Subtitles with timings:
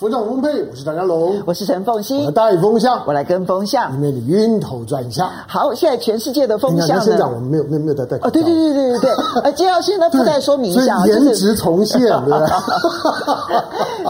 [0.00, 2.24] 风向龙凤配，我是唐家龙，我是陈凤欣。
[2.24, 5.28] 我带风向，我来跟风向，因为你晕头转向。
[5.46, 7.04] 好，现在全世界的风向呢？
[7.04, 8.28] 现在我们没有没有没有在戴口罩。
[8.28, 9.10] 哦，对对对对对对。
[9.44, 12.48] 呃，接下 来呢，附带说明一下，颜值重现，对不对？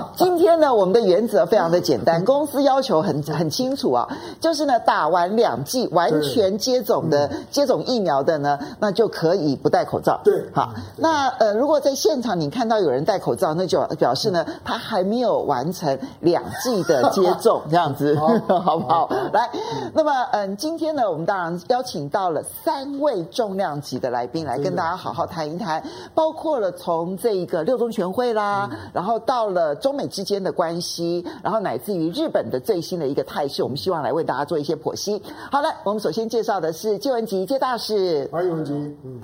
[0.14, 4.06] 今天呢，我们的原则非常的简单，公司要求很很清楚啊，
[4.40, 10.20] 就是呢，打完两剂完全接种的接种疫苗的呢，那就可以不戴口罩。
[10.22, 15.79] 对，好，那呃，如果在现场你看到有人戴口罩，那就表示呢，他还没有完成。
[15.80, 18.14] 成两剂的接种这样子，
[18.46, 19.08] 好不好？
[19.32, 19.48] 来，
[19.94, 25.82] 那么嗯，今天呢，我们当然邀请到了三位重量级的来宾来跟大家好好谈一谈，
[26.14, 35.22] 包括了从这个六中全会啦，然后到了中美之间的关系，然后乃至于日本的最新的一个态势，我们希望来为大家做一些剖析。
[35.50, 38.72] 好了，我们首先介绍的是介文吉介大使，欢迎文吉，
[39.04, 39.20] 嗯，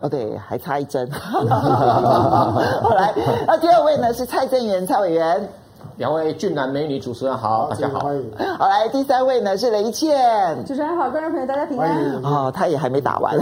[0.00, 3.12] 哦对，还差一针， 好来，
[3.46, 5.47] 那第二位呢是蔡正元蔡委员。
[5.98, 7.98] 两位俊男美女主持人好，大家好。
[8.56, 10.16] 好，来第三位呢是雷倩，
[10.64, 12.22] 主持人好，观众朋友大家平安。
[12.22, 13.36] 哦，他也还没打完，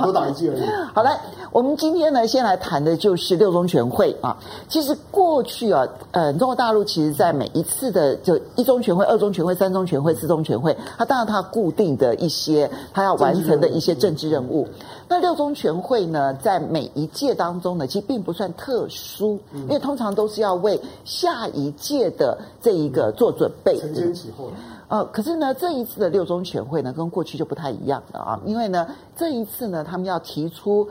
[0.00, 0.62] 多打，一剂而已。
[0.94, 1.20] 好，来，
[1.52, 4.34] 我们今天呢先来谈的就是六中全会啊。
[4.66, 14.66] 其实过去啊，呃，中国大陆其实在每一次的就一中全会、二中全会、三中全会、四中全会，它当然它固定的一些它要完成的一些政治任务。
[15.10, 23.76] 那六中全会呢，在每一届当中呢，其实并不算特殊，因为通常都是要为下一届的这一个做准备。
[23.76, 24.52] 承前启后。
[24.86, 30.88] 呃，可是呢，这一次的六中全会呢，跟过去就不太一样了啊，因为呢，这一次呢，他们要提出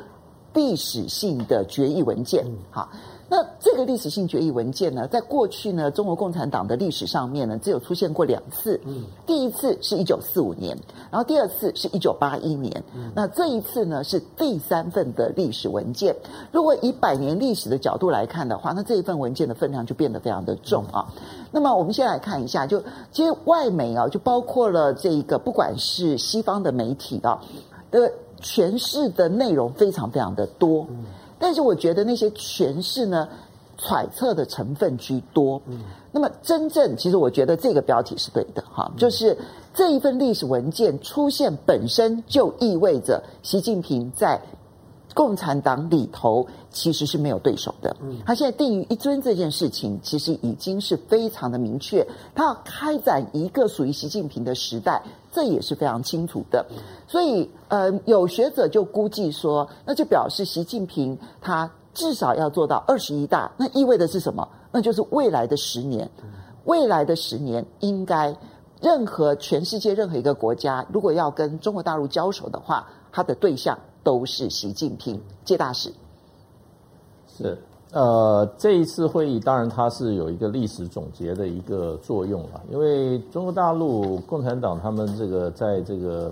[0.54, 2.90] 历史性的决议文件，好。
[3.30, 8.82] 那这个历史性决议文件呢，在过去呢，中国共产党的历史上面呢，只有出现过两次。
[8.86, 10.76] 嗯，第一次是一九四五年，
[11.12, 12.84] 然后第二次是一九八一年。
[12.96, 16.16] 嗯，那这一次呢，是第三份的历史文件。
[16.52, 21.06] 如果以百年历史的角度来看的话，那这一份文件的分量就变得非常的重啊。
[21.52, 27.40] 那么我们先来看一下，就其实外媒啊，就包括了这一个，不管是西方的媒体啊
[27.92, 28.12] 的
[28.42, 30.88] 诠释的内容非常非常的多。
[31.40, 33.28] 但是我觉得那些诠释呢，
[33.78, 35.62] 揣测的成分居多。
[35.68, 35.80] 嗯，
[36.12, 39.38] 那么真正其实我觉得这个标题是对的哈，就是
[39.74, 44.42] 这一份历史文件出现本身就意味着习近平在
[45.14, 47.96] 共产党里头其实是没有对手的。
[48.02, 55.02] 嗯，他现在定于一尊这件事情，其实已经是非常的明确，他要开展一个属于习近平的时代。
[55.32, 56.66] 这也是非常清楚的，
[57.08, 64.50] 所以呃，有学者就估计说，那就表示习近平他至少要做到二十一大，那意味的是什么？
[64.72, 66.10] 那就是未来的十年，
[66.66, 68.36] 未来的十年应该
[68.82, 75.20] 任何全世界任何一个国家，如果要跟中国大陆交手的话，他的对象都是习近平。
[75.44, 75.92] 介大使
[77.38, 77.58] 是。
[77.92, 86.32] 呃，这一次会议当然它是有一个历史总结的一个作用了，因为中国大陆共产党他们这个在这个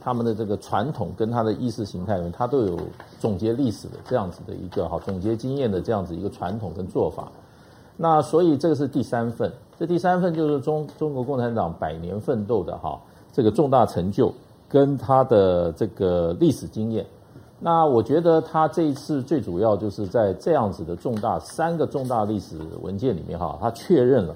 [0.00, 2.80] 他们的这个传统跟他的意识形态里面，他都有
[3.18, 7.30] 总结历史的这样子的一个哈总结经验的这样子一个传统跟做法。
[7.98, 12.98] 那所以这个是第三份，这第三份就是中中国共产党百年奋斗的哈
[13.30, 14.32] 这个重大成就
[14.70, 17.04] 跟他的这个历史经验。
[17.58, 24.34] 那我觉得他这一次最主要就是在这样子的重大三个重大历史文件里面哈，他确认了，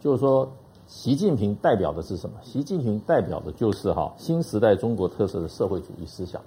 [0.00, 0.50] 就是说
[0.88, 2.36] 习近平代表的是什么？
[2.42, 6.40] 习近平代表的就是哈新时代中国特色的社会主义思想。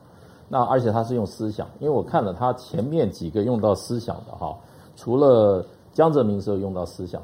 [0.49, 4.53] 那而且他是用思想，因为我看了他前面几个用到思想的哈，
[4.95, 7.21] 除了江泽民时候用到思想，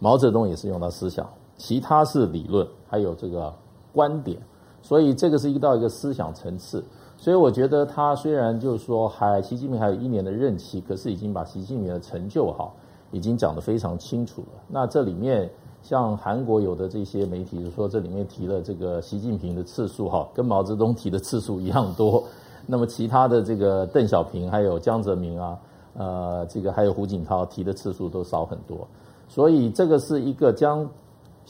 [0.00, 3.52] 毛泽东也是用到思想，其他是理论还有这个
[3.92, 4.36] 观点，
[4.82, 6.84] 所以这个是一个到一个思想层次。
[7.16, 12.70] 所以我觉得他虽然就是说还习近平还有一年的任期，可是已经把习近平的成就哈
[13.12, 14.62] 已经讲得非常清楚了。
[14.66, 15.50] 那这里面
[15.82, 22.24] 像韩国有的这些媒体就说这里面提了这个习近平的次数哈跟毛泽东提的次数一样多，
[22.66, 25.58] 那么其他的这个邓小平还有江泽民啊，
[25.94, 28.88] 呃这个还有胡锦涛提的次数都少很多。
[29.28, 30.88] 所以这个是一个将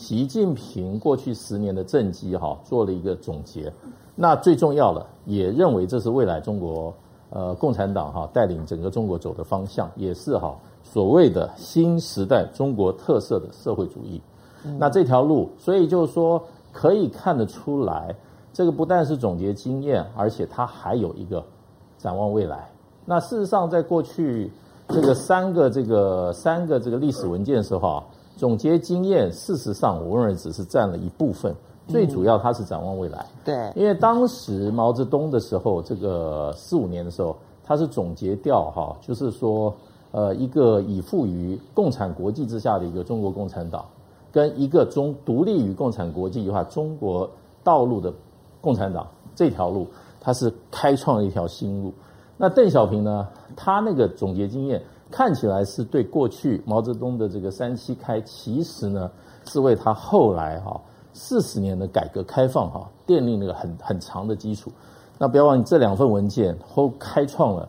[0.01, 3.71] 习近平过去十年的政绩哈做了一个总结。
[4.17, 6.93] 那最重要的，也认为这是未来中国
[7.29, 14.19] 呃共产党哈带领整个中国走的方向，也是哈所谓的新时代中国特色的社会主义。
[14.79, 16.43] 那这条路，所以就是说
[16.73, 18.15] 可以看得出来，
[18.55, 21.45] 这个不但是总结经验，而且它还有一个
[21.99, 22.71] 展望未来。
[23.05, 24.51] 那事实上，在过去
[24.89, 28.05] 这个三个这个三个这个历史文件的时候啊，
[28.41, 31.55] 总结经验，事实上我认为只是占了一部分。
[31.87, 33.27] 最主要它是展望未来。
[33.45, 39.75] 对，因为当时毛泽东的时候，这个四五年的时候，他是总结掉哈，就是说，
[40.13, 43.85] 呃，一个以附于共产国际之下的一个中国共产党，
[44.33, 47.29] 跟一个中独立于共产国际的话中国
[47.63, 48.11] 道路的
[48.63, 49.87] 共产党这条路，
[50.19, 51.93] 他是开创了一条新路。
[52.39, 53.29] 那邓小平呢？
[53.55, 59.11] 他那个总结经验看起来是对过去毛泽东的这个三七开，其实呢
[59.45, 60.81] 是为他后来哈
[61.13, 64.71] 四十年的改革开放哈奠定了个很很长的基础。
[65.19, 67.69] 那不要忘记这两份文件后开创了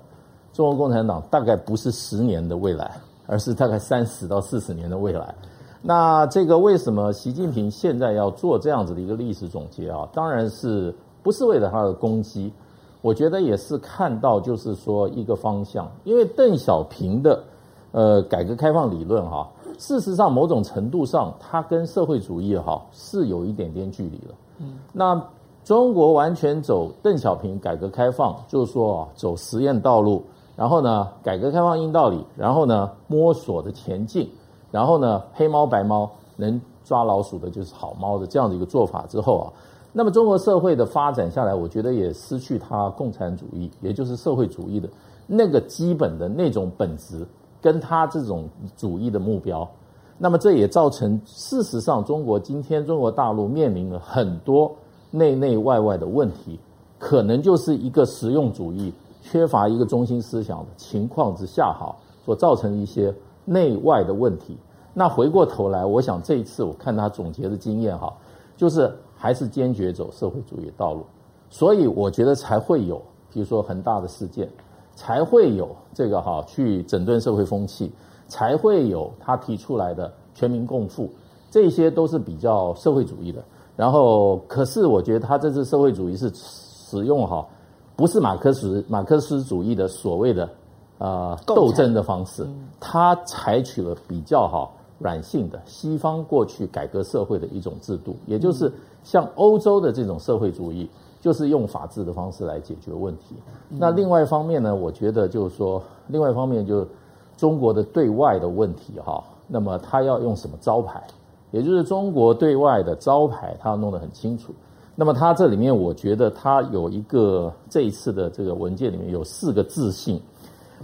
[0.53, 2.95] 中国共产党大概不是十年的未来，
[3.25, 5.33] 而是大概三十到四十年的未来。
[5.81, 10.07] 那这个为什么习近平现在要做这样子的一个历史总结啊？
[10.13, 12.53] 当然是不是为了他的功绩。
[13.01, 17.43] 我觉得也是看到，就是说一个方向，因为邓小平的
[17.91, 19.49] 呃改革开放理论哈，
[19.79, 24.35] 事实上某种程度上，它跟社会主义哈是有一点点距离的。
[24.59, 25.19] 嗯，那
[25.63, 30.21] 中国完全走邓小平改革开放，就是说啊，走实验道路，
[30.55, 34.29] 然后呢，改革开放硬道理，然后呢，摸索的前进，
[34.69, 39.53] 然后呢，黑猫白猫能抓老鼠的就是好猫的这样的一个做法之后啊。
[39.93, 44.89] 那么中国社会的发展下来，我觉得也失去它共产主义，也就是社会主义的
[45.27, 47.27] 那个基本的那种本质，
[47.61, 48.47] 跟它这种
[48.77, 49.69] 主义的目标。
[50.17, 54.73] 那么这也造成，事实上中国今天中国大陆面临了很多
[55.09, 56.57] 内内外外的问题，
[56.97, 61.93] 可能就是一个实用主义缺乏一个中心思想的情况之下，哈，
[62.23, 64.55] 所造成一些内外的问题。
[64.93, 68.13] 那回过头来，我想这一次我看他总结的经验，哈，
[68.55, 68.89] 就是。
[69.21, 71.05] 还是坚决走社会主义道路，
[71.47, 72.99] 所以我觉得才会有，
[73.31, 74.49] 比如说恒大的事件，
[74.95, 77.91] 才会有这个哈去整顿社会风气，
[78.27, 81.07] 才会有他提出来的全民共富，
[81.51, 83.43] 这些都是比较社会主义的。
[83.75, 87.47] 然后，可是我觉得他这次社会主义是使用哈，
[87.95, 90.49] 不是马克思马克思主义的所谓的
[90.97, 92.43] 呃斗争的方式，
[92.79, 94.67] 他采取了比较哈
[95.01, 98.71] 软性的西方过去改革社会的一种制度，也就是。
[99.03, 100.87] 像欧洲的这种社会主义，
[101.19, 103.35] 就是用法治的方式来解决问题。
[103.67, 106.87] 那另外一方面呢，我觉得就是说，另外一方面就是
[107.35, 109.23] 中国的对外的问题哈。
[109.47, 111.01] 那么他要用什么招牌？
[111.49, 114.53] 也就是中国对外的招牌，他要弄得很清楚。
[114.95, 120.21] 那么他这里面，我觉得他有一个这一次的这个文件里面有四个自信，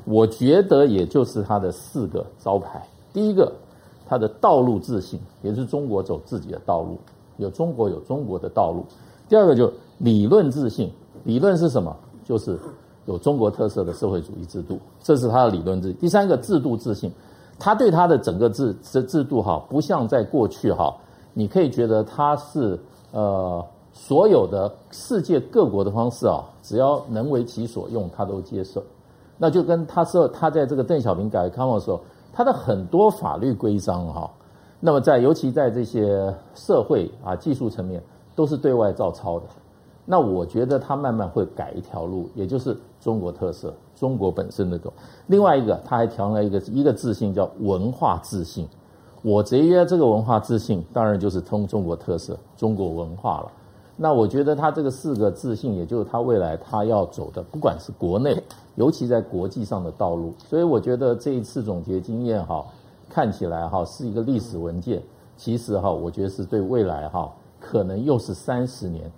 [0.05, 2.83] 我觉得也就是他的四个招牌。
[3.13, 3.53] 第一个，
[4.07, 6.97] 他的道路自信，也是中国走自己的道路。
[7.37, 8.83] 有中国有中国的道路。
[9.29, 10.91] 第二个就理论自信，
[11.23, 11.95] 理论是什么？
[12.23, 12.57] 就是
[13.05, 15.97] 有中国特色的社会主义制度，这是他的理论自信。
[15.97, 17.11] 第三个制度自信，
[17.59, 20.95] 他对他的整个制制制度哈，不像在过去哈，
[21.33, 22.79] 你可以觉得他是
[23.11, 23.63] 呃
[23.93, 28.83] 所有的世界各国的方式啊，只要能为其所用，他都接受。
[29.37, 32.01] 那就跟他说他在这个邓小平改革开放的时候，
[32.31, 34.29] 他的很多法律规章哈。
[34.79, 38.01] 那么在尤其在这些社会啊技术层面
[38.35, 39.45] 都是对外照抄的，
[40.05, 44.93] 那我觉得他慢慢会改一条路，也就是中国特色、中国本身的走。
[45.25, 48.67] 另外一个，他还强了一个一个自信叫文化自信。
[49.23, 53.51] 我节约这个文化自信，当然就是通中国特色、中国文化了。
[53.97, 58.41] 那我觉得他这个四个自信，也就是他未来他要走的，不管是国内，
[58.75, 60.33] 尤其在国际上的道路。
[60.37, 62.65] 所以我觉得这一次总结经验哈。
[63.09, 65.01] 看起来哈是一个历史文件，
[65.37, 69.09] 其实哈我觉得是对未来哈可能又是三十年，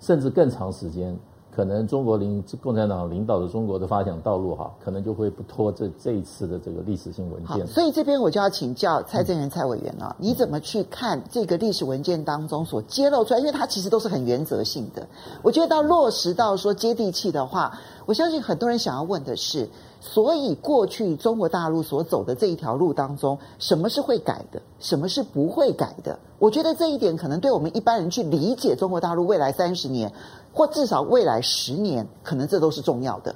[0.00, 1.14] 甚至更长时间，
[1.54, 7.66] 可能中国领共产党领导的中国的发展道路哈，可能就会不脱这这一次的这个历史性文件。
[7.66, 13.40] 所以这边我就要请教蔡正元蔡委员了，你怎么去看这个历史文件当中所揭露出来？
[13.40, 15.06] 因为它其实都是很原则性的，
[15.42, 19.68] 我觉得到落实到说接地气的话，我相信很多人想要问的是。
[20.06, 26.18] 所以，过去中国大陆所走的这一条路当中，什么是会改的，什么是不会改的？
[26.38, 30.12] 我觉得这一点可能对我们一般人去理解中国大陆未来三十年，
[30.54, 33.34] 或至少未来十年，可能这都是重要的。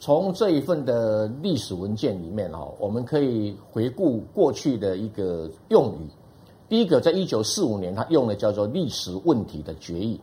[0.00, 6.10] 从这一份的历史文件里面哈，我们可以回顾过去的一个用语。
[6.68, 10.20] 第一个，在一九四五年，他用的叫做“历史问题的决议”。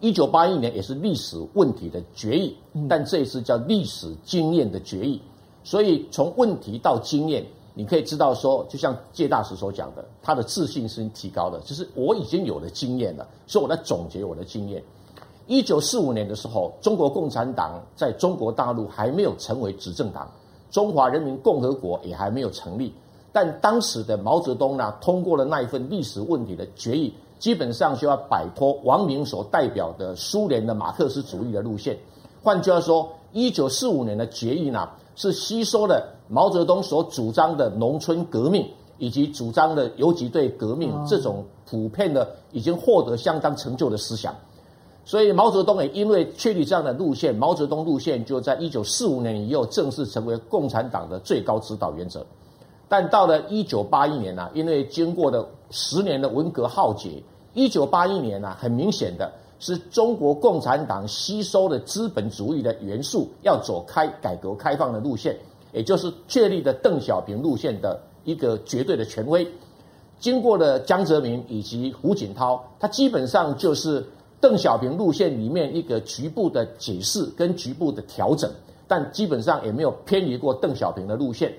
[0.00, 2.56] 一九八一年也是历史问题的决议，
[2.88, 5.22] 但这一次叫历史经验的决议。
[5.64, 7.44] 所以从问题到经验，
[7.74, 14.84] 你可以知道说，就像谢大使所讲的，他的自信是提高的，就是我已经有了经验了，所以我在总结我的经验。
[15.46, 20.30] 一九四五年的时候，中国共产党在中国大陆还没有成为执政党，
[20.70, 22.92] 中华人民共和国也还没有成立，
[23.32, 27.14] 但当时的毛泽东呢，通过了那一份历史问题的决议。
[27.38, 31.94] 基本上就要摆脱王明所代表的苏联的马克思主义的路线。
[32.42, 44.34] 换句话说，一九四五年的决议呢，是吸收了毛泽东所主张的农村革命以及主张的游击队革命这种普遍的已经获得相当成就的思想。
[45.06, 52.26] 所以毛泽东也因为确立这样的路线，毛泽东路线就在一九四五年以后正式成为共产党的最高指导原则。
[52.88, 57.22] 但到了一九八一年呢，因为经过了十年的文革浩劫，
[57.54, 65.36] 一九八一年呢，很明显的是中国共产党吸收了资本主义的元素，要走开改革开放的路线，
[65.72, 69.46] 也就是确立的邓小平路线的一个绝对的权威。
[70.18, 74.04] 经过了江泽民以及胡锦涛，他基本上就是。
[74.40, 78.50] 邓小平路线里面一个局部的解释跟局部的调整，
[78.86, 81.52] 但基本上也没有偏离过邓小平的路线。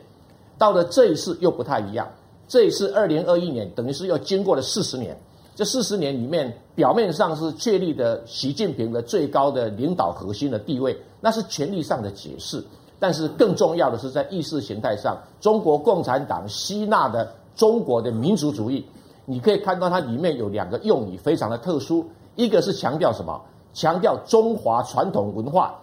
[0.58, 2.08] 到了这一次又不太一样，
[2.48, 5.18] 这一次二零二一年等于是又经过了四十年，
[5.56, 12.64] 这四十年里面表面上是确立的习近平的最高的领导核心的地位，那是权力上的解释。
[13.00, 18.84] 但是更重要的是在意识形态上，中国共产党吸纳的中国的民族主义，
[19.26, 22.04] 你可以看到它里面有两个用语非常的特殊。
[22.38, 23.42] 一个是强调什么？
[23.74, 25.76] 强调中华传统文化。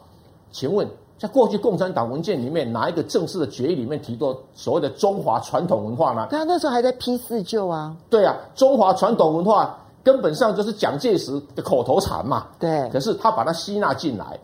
[0.51, 6.29] 请问，在过去共产党文件里面，哪一个正式的决议里面提到所谓的中华传统文化呢？
[6.31, 7.95] 他那时候还在批四旧啊。
[8.09, 12.47] 对啊，中华传统文化根本上就是蒋介石的口头禅嘛。
[12.59, 12.89] 对。
[12.91, 14.39] 可是他把它吸纳进来，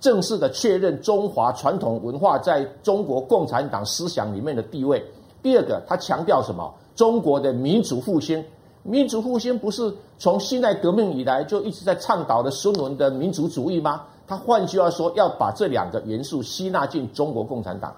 [0.00, 5.04] 正式的确认中华传统文化在中国共产党思想里面的地位。
[5.42, 6.72] 第二个，他强调什么？
[6.94, 8.44] 中国的民族复兴。
[8.84, 14.02] 民族复兴不是从辛亥革命以来就一直在倡导的孙文的民族主义吗？
[14.26, 17.94] 他换句话说，要把这两个元素吸纳进中国共产党，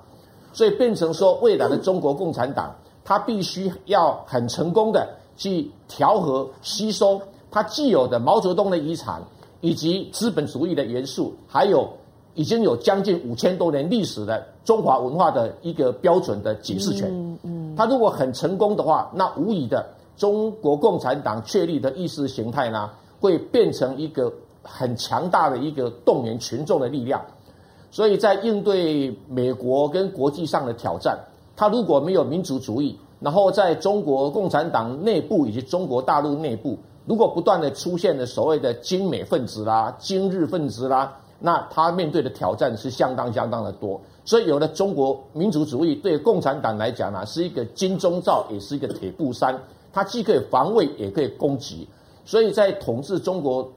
[0.52, 2.74] 所以变成说，未来的中国共产党，
[3.04, 9.22] 他必须要很成功的去调和吸收他既有的毛泽东的遗产，
[9.60, 11.88] 以及资本主义的元素，还有
[12.34, 17.08] 已经有将近五千多年历史的中华文化的一个标准的解释权。
[17.10, 19.86] 嗯嗯，他如果很成功的话，那无疑的。
[20.16, 22.90] 中国共产党确立的意识形态呢，
[23.20, 27.20] 会变成一个很强大的一个动员群众的力量。
[27.90, 31.18] 所以在应对美国跟国际上的挑战，
[31.56, 44.00] 他如果没有民族主义，然后在中国共产党内部以及中国大陆内部，如果不断的出现了所谓的亲美分子啦、亲日分子啦，那他面对的挑战是相当相当的多。
[44.24, 49.56] 所以有了中国民族主义，对共产党来讲呢，是一个金钟罩，也是一个铁布衫。
[49.94, 51.88] 它既可以防卫，也可以攻击，
[52.24, 53.70] 所以在统治中国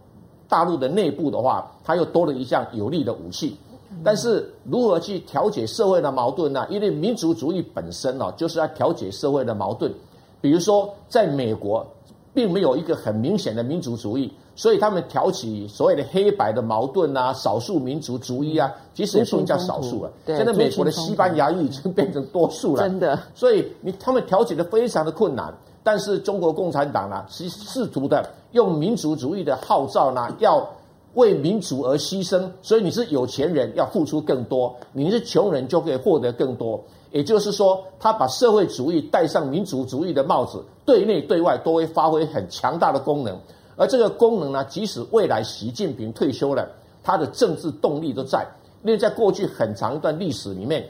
[0.50, 3.56] 大陆的内部的话，它又多了一项有力的武器。
[4.04, 6.66] 但是如何去调解社会的矛盾呢？
[6.70, 9.94] 因为民族主义本身呢，就是要调解社会的矛盾。
[10.42, 11.86] 比如说，在美国，
[12.34, 20.12] 并没有一个很明显的民族主义，所以他们挑起所谓的黑白的矛盾啊，少数民族主义啊，其实也不能叫少数了。
[20.26, 23.18] 现在美国的西班牙裔已经变成多数了，真的。
[23.34, 25.54] 所以你他们调解的非常的困难。
[25.88, 30.68] 但是中国共产党呢，是试图的用民族主义的号召呢，要
[31.14, 32.52] 为民族而牺牲。
[32.62, 36.84] 所以你是有钱人要付出更多，你是穷人就可以获得更多。
[37.12, 43.40] 也就是说，他把社会主义戴上民族主义的帽子，对内对外都会发挥很强大的功能。
[43.78, 46.68] 而这个功能呢，即使未来习近平退休了，
[47.02, 48.46] 他的政治动力都在。
[48.84, 50.86] 因为在过去很长一段历史里面。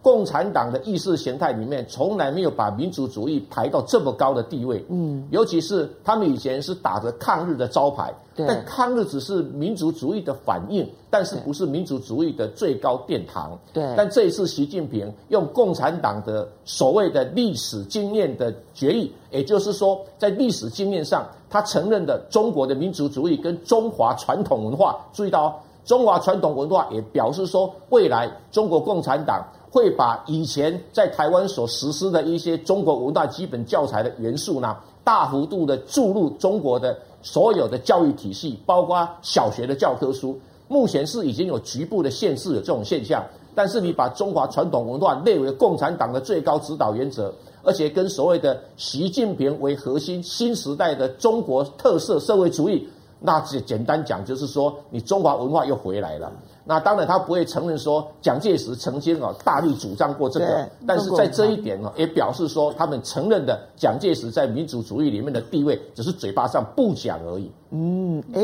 [0.00, 13.92] 共产党的意识形态里面从来没有把民族主义排到这么高的地位，嗯，尤其是他们以前是打着抗日的招牌，对，但抗日只是民族主义的反应，但是不是民族主义的最高殿堂，对。
[13.96, 29.44] 但这一次习近平用共产党的所谓的历史经验的决议，也就是说，在历史经验上，他承认的中国的民族主义跟中华传统文化，注意到中华传统文化也表示说，未来中国共产党。
[29.70, 40.38] 会把以前在台湾所实施的一些中国文化基本教材的元素呢，大幅度的注入中国的所有的教育体系，包括小学的教科书。
[40.68, 47.32] 目前是已经有局部的县市有这种现象，但是你把中华传统文化列为共产党的最高指导原则，
[47.62, 52.86] 而且跟所谓的习近平为核心新时代的中国特色社会主义，
[53.18, 56.30] 那简简单讲就是说，你中华文化又回来了。
[56.68, 67.50] 那当然他不会承认说蒋介石曾经啊大力主张过这个，但是在这一点呢，也表示说他们承认的蒋介石在民主主义里面的地位，只是嘴巴上不讲而已。
[67.70, 68.42] 嗯，哎，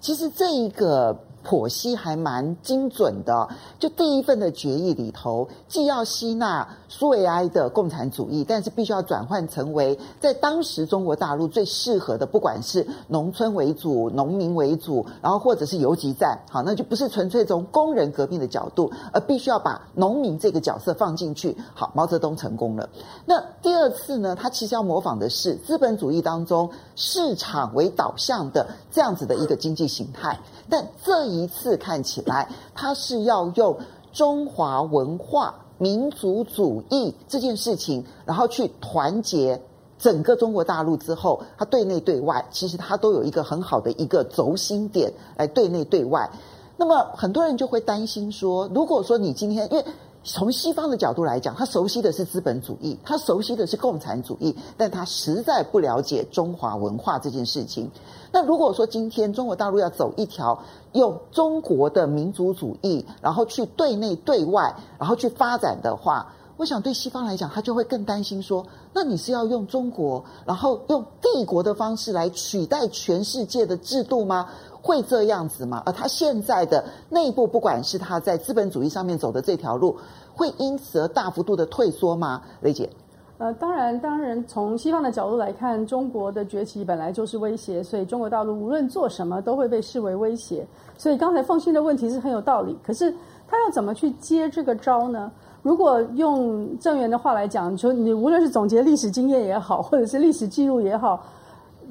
[0.00, 1.16] 其实这一个。
[1.44, 21.56] 剖析还蛮精准的，就第一份的决议里头，既要吸纳苏维埃的共产主义，但是必须要转换成为在当时中国大陆最适合的，不管是农村为主、农民为主，然后或者是游击战，好，那就不是纯粹从工人革命的角度，而必须要把农民这个角色放进去。
[21.74, 22.88] 好，毛泽东成功了。
[23.26, 30.38] 那第二次呢，他其实要模仿的是资本主义当中市场为导向的这样子的一个经济形态，
[30.70, 31.22] 但这。
[31.32, 33.78] 一次看起来，它是要用
[34.12, 39.58] 中华文化、民族主义这件事情，然后去团结
[39.98, 46.28] 整个中国大陆之后，他对内对外，其实它都有一个很好的一个轴心点来对内对外。
[46.76, 49.84] 那么很多人就会担心说，如果说你今天因为。
[50.24, 57.90] 从西方的角度来讲，他熟悉的是资本主义，他熟悉的是共产主义，但他实在不了解中华文化这件事情。
[58.30, 60.62] 那如果说今天中国大陆要走一条
[60.92, 74.48] 用中国的民族主义，然后去对内对外，然后去发展的话，我想对西方来讲，他就会更担心说：那你是要用中国，然后用帝国的方式来取代全世界的制度吗？
[74.82, 75.80] 会这样子吗？
[75.86, 79.96] 而他现在的内部，不管是他在资本主义上面走的这条路，
[80.34, 82.42] 会因此而大幅度的退缩吗？
[82.60, 82.90] 雷姐，
[83.38, 90.66] 呃，当然，当然，从西方的角度来看，中国的崛起本来就是威胁，所以中国大陆无论做什么都会被视为威胁。
[90.98, 93.08] 所以刚才凤馨的问题是很有道理，可是
[93.46, 95.30] 他要怎么去接这个招呢？
[95.62, 101.24] 如果用郑源的话来讲，就你无论是总结历史经验也好，或者是历史记录也好，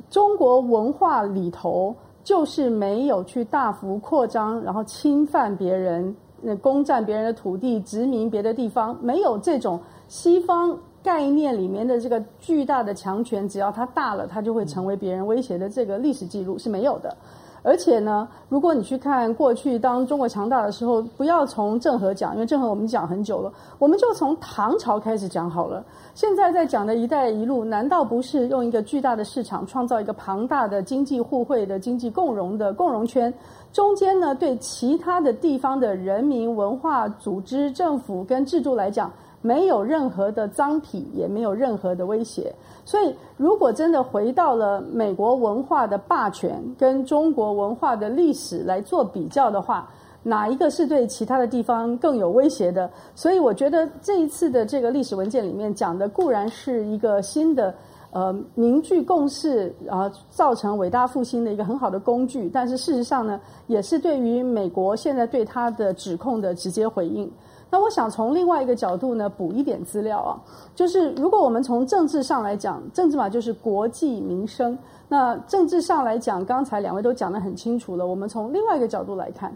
[0.09, 1.95] 中国文化里头。
[2.23, 6.15] 就是没有去大幅扩张，然后侵犯别人、
[6.61, 17.15] 攻占别人的土地、殖民别的地方，没有这种西方概念里面的这个巨大的强权，只要它大了，它就会成为别人威胁的这个历史记录是没有的。
[17.63, 25.83] 而且呢，如果你去看过去，当中国强大的时候，不要从郑和讲，因为郑和我们讲很久了，我们就从唐朝开始讲好了。
[26.15, 33.33] 现在在讲的一带一路，难道不是用一个巨大的市场，创造一个庞大的经济互惠的经济共荣的共荣圈？
[33.71, 39.09] 中间呢，对其他的地方的人民、文化、组织、政府跟制度来讲，
[39.41, 42.53] 没有任何的脏癖，也没有任何的威胁。
[42.83, 49.89] 所以，如果真的回到了美国文化的霸权跟中国文化的历史来做比较的话，
[50.23, 52.89] 哪一个是对其他的地方更有威胁的？
[53.15, 57.73] 所以，我觉得这一次的这个历史文件里面讲的固然是一个新的
[58.11, 67.31] 呃凝聚共识，啊造成伟大复兴的一个很好的工具，但是事实上呢，也是对于美国现在对他的指控的直接回应。
[67.71, 70.35] 那我想从另外一个角度呢，补一点资料啊，
[70.75, 74.77] 就是如果我们从政治上来讲，政治嘛就是国计民生。
[75.07, 78.05] 那政治上来讲，刚才两位都讲得很清楚了。
[78.05, 79.55] 我们从另外一个角度来看，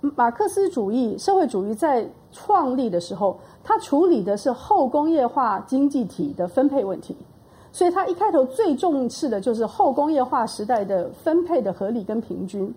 [0.00, 7.16] 马克思主义社会主义在创立的时候，它处理的是后工业化经济体的分配问题，
[7.70, 12.74] 所以它一开头最重视的就是后工业化时代的分配的合理跟平均。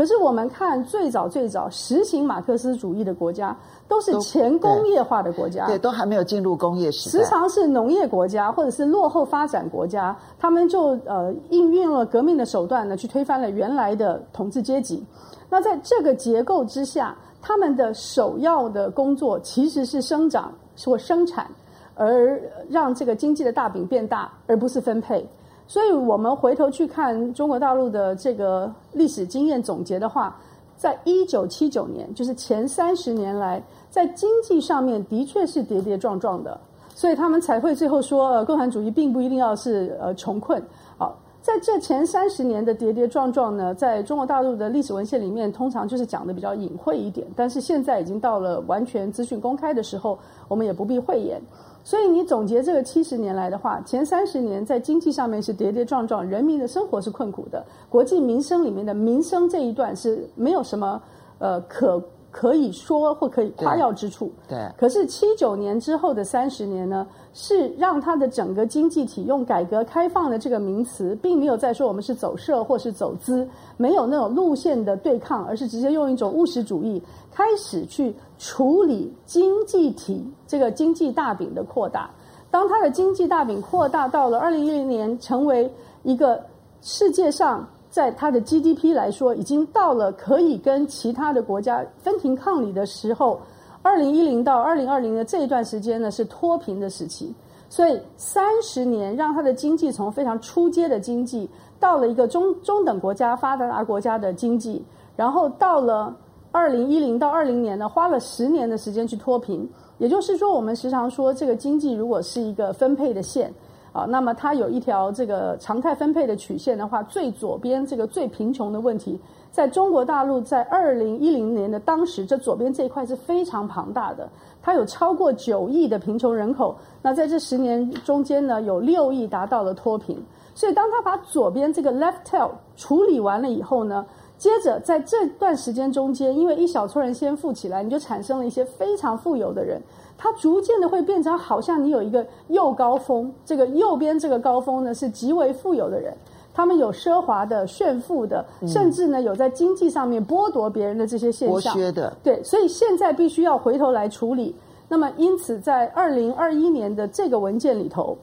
[0.00, 3.54] 可是我们看最早最早实行马克思主义的国家，
[3.86, 15.04] 都是前工业化的国家，对，对，都还没有进入工业时代，时常是农业国家或者是落后发展国家，他们就呃应运用了革命的手段呢，去推翻了原来的统治阶级。
[15.50, 20.50] 那在这个结构之下，他们的首要的工作其实是生长
[20.82, 21.46] 或生产，
[21.94, 25.28] 而让这个经济的大饼变大，而不是分配。
[25.70, 30.36] 所以我们回头去看中国大陆的这个历史经验总结的话，
[30.76, 36.58] 在一九七九年，就是前三十年来，在经济上面的确是跌跌撞撞的，
[36.92, 40.60] 所以他们才会最后说，呃，共产主义并不一定要是呃穷困。
[40.98, 51.40] 好，在这前三十年的跌跌撞撞呢，在中国大陆的历史文献里面，通常就是讲的比较隐晦一点，但是现在已经到了完全资讯公开的时候，我们也不必讳言。
[51.82, 61.00] 所以你总结这个七十年来的话，前三十年在经济上面是跌跌撞撞，人民的生活是困苦的，国计民生里面的民生这一段是没有什么
[61.38, 64.30] 呃可可以说或可以夸耀之处。
[64.46, 64.56] 对。
[64.56, 64.72] 对。
[64.76, 82.10] 可是七九年之后的三十年呢，是让它的整个经济体用改革开放的这个名词，并没有再说我们是走社或是走资，没有那种路线的对抗，而是直接用一种务实主义开始去处理经济体这个经济大饼的扩大。
[82.50, 85.70] 当它的经济大饼扩大到了二零一零年，成为
[86.02, 86.42] 一个
[86.80, 93.38] 世界上在它的 GDP 来说，已经到了可以跟其他的国家分庭抗礼的时候。
[93.82, 97.32] 二零一零到二零二零的这一段时间呢，是脱贫的时期，
[97.70, 101.48] 所以三十年让它的经济从非常初阶的经济，
[101.78, 104.84] 到了一个中中等国家、发达国家的经济，
[105.16, 106.14] 然后到了
[106.52, 109.68] 二零一零到二零年呢，花了十年的时间去脱贫。
[109.98, 113.52] 也就是说，我们时常说，这个经济如果是一个分配的线
[113.92, 119.20] 啊，那么它有一条这个常态分配的曲线的话，最左边这个最贫穷的问题。
[119.50, 124.28] 在中国大陆，在二零一零年的当时，这左边这一块是非常庞大的，
[124.62, 126.76] 它有超过九亿的贫穷人口。
[127.02, 130.16] 那在这十年中间呢，有六亿达到了脱贫。
[130.54, 134.04] 所以，当他把左边这个 left tail 处理完了以后呢，
[134.40, 139.78] 接着在这段时间中间，因为一小撮人先富起来，你就产生了一些非常富有的人，
[140.16, 146.14] 他逐渐的会变成好像你有一个右高峰，这个右边这个高峰呢是极为富有的人。
[146.54, 151.74] 他们有奢华的、炫富的，甚至呢有在经济上面剥夺别人的这些现象。
[151.74, 154.56] 剥削的，对，所以现在必须要回头来处理。
[154.88, 158.16] 那么，因此在二零二一年的这个文件里头，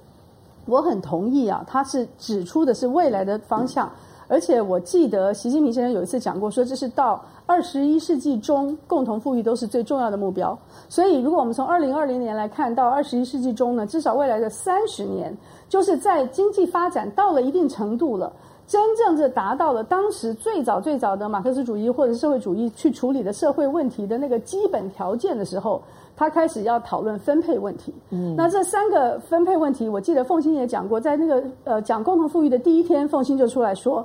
[0.66, 3.86] 我很同意啊，它是指出的是未来的方向。
[3.88, 3.92] 嗯
[4.28, 10.58] 而且我记得习近平先生有一次讲过，说这是到二十一世纪中共同富裕都是最重要的目标。
[10.90, 15.36] 所以，如果我们从二零二零年来看到二十一世纪中呢，至少未来的三十年，
[15.70, 18.32] 就是在经济发展到了一定程度了，
[18.68, 25.82] 真正是达到了当时最早最早的马克思主义或者社会主义去处理的社会问题的那个基本条件的时候。
[26.18, 27.94] 他开始要讨论分配问题。
[28.10, 34.04] 嗯，那这三个分配问题，我记得凤欣也讲过，在那个呃讲共同富裕的第一天，凤欣就出来说，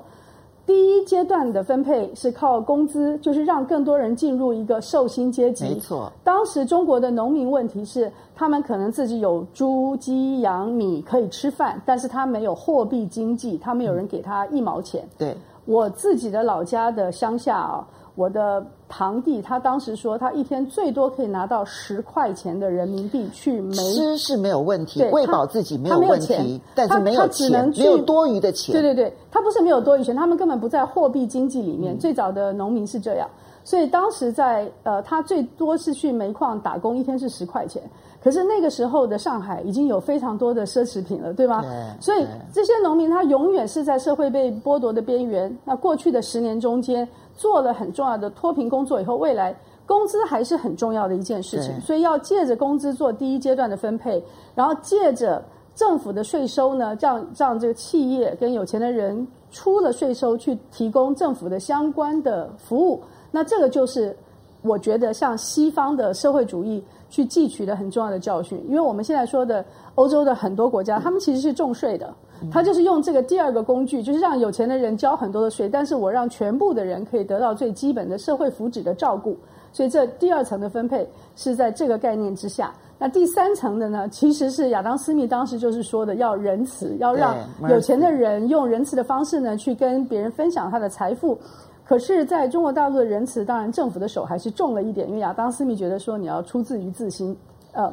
[0.67, 5.65] 第一阶段的分配是靠工资，就是让更多人进入一个受薪阶级。
[5.65, 15.03] 没错，当时中国的农民问题是，他们可能自己有猪、鸡、羊、米可以吃饭，但是他没有货币经济，他没有人给他一毛钱。
[15.17, 17.89] 对，我自己的老家的乡下啊。
[18.15, 28.73] 我的堂弟他当时说，他一天最多可以拿到十块钱的人民币去没吃是没有问题，喂饱自己没有问题，但是没有钱，没有多余的钱。
[28.75, 31.95] 对对对，他不是没有多余钱，他们根本不在货币经济里面。
[31.95, 33.27] 嗯、最早的农民是这样，
[33.65, 37.83] 所以当时在呃，他最多是去煤矿打工，一天是十块钱。
[38.23, 41.63] 可是那个时候的上海已经有非常多的奢侈品了，对吗？
[41.63, 41.71] 对。
[42.01, 45.59] 所以这些农民他永远是在社会被剥夺的边缘。
[45.65, 47.09] 那过去的十年中间。
[47.35, 49.55] 做了很重要的脱贫工作以后，未来
[49.87, 54.23] 工资还是很重要的一件事情，所以要借着工资做第一阶段的分配，
[54.55, 55.43] 然后借着
[55.75, 64.17] 政府的税收呢，让让这个企业跟有钱的人出了税收去提供政府的相关的服务，那这个就是
[64.63, 69.65] 我觉得像西方的社会主义去汲取的很重要的教训，因为我们现在说的
[69.97, 72.15] 欧洲的很多国家，他们其实是重税的。
[72.51, 79.37] 他就是用这个第二个工具，就是让有钱的人交很多的税，但是我让全部的人可以得到最基本的社会福祉的照顾。
[79.73, 82.73] 所以这第二层的分配是在这个概念之下。
[82.99, 87.37] 那第三层的呢，其实是亚当·斯密当时就是说的，要仁慈，要让
[87.69, 91.39] 有钱的人用仁慈的方式呢去跟别人分享他的财富。
[91.85, 97.37] 可是在中国大陆的仁慈，当然政府的手还是重了一点，因为亚当·斯密觉得说你要出自于自心。
[97.73, 97.93] 呃，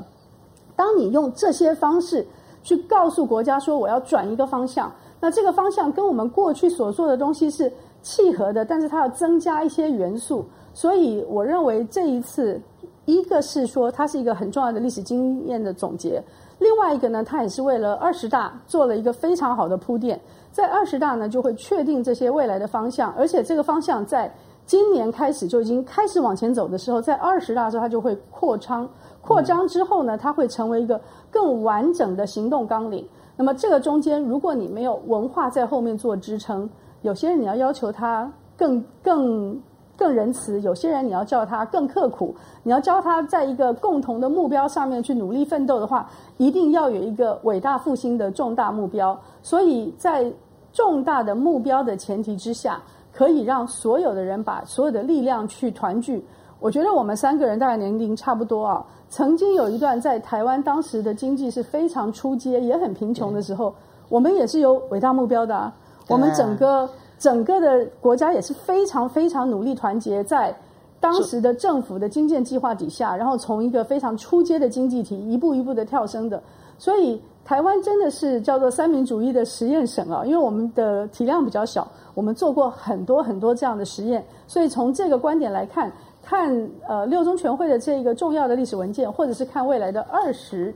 [0.75, 2.25] 当你用这些方式。
[2.69, 7.71] 去告诉国家说我要转一个方向，那这个方向跟我们过去所做的东西是
[8.03, 10.45] 契合的，但是它要增加一些元素。
[10.71, 12.61] 所以我认为这一次，
[13.05, 16.21] 一个是说它是一个很重要的历史经验的总结，
[16.59, 20.21] 另外一个呢，它也是为了二十大做了一个非常好的铺垫。
[20.51, 24.31] 在二十大呢，就会确定这些未来的方向，而且这个方向在
[24.67, 28.87] 今年开始就已经开始往前走的时候，在二十大的时候它就会扩张。
[29.21, 30.99] 扩张之后呢，它会成为一个
[31.31, 33.07] 更完整的行动纲领。
[33.35, 36.69] 那么这个中间，如果你没有文化在后面做支撑，
[37.03, 39.57] 有些人你要要求他更更
[39.95, 49.17] 更仁慈，有些人你要叫他更刻苦，你要教他在一个共同的目标上面去努力奋斗的话，一定要有一个伟大复兴的重大目标。
[49.41, 50.29] 所以在
[50.73, 52.81] 重大的目标的前提之下，
[53.13, 56.23] 可以让所有的人把所有的力量去团聚。
[56.59, 58.85] 我觉得我们三个人大概年龄差不多啊。
[59.09, 63.73] 曾经有一段在台湾，当时的经济是非常出街，也很贫穷的时候，
[64.07, 65.73] 我们也是有伟大目标的啊。
[66.07, 70.55] 我们整个整个的国家也是非常非常努力团结，在
[70.99, 76.41] 当时的政府的经建计划底下，然后从一个非常出阶的经济体一步一步的跳升的。
[76.77, 85.91] 所以台湾真的是叫做三民主义的实验省啊，因为我们的体量比较小，我们做过很多很多这样的实验，所以从这个观点来看。
[86.29, 90.71] 看呃六中全会的这一个重要的历史文件，或者是看未来的二十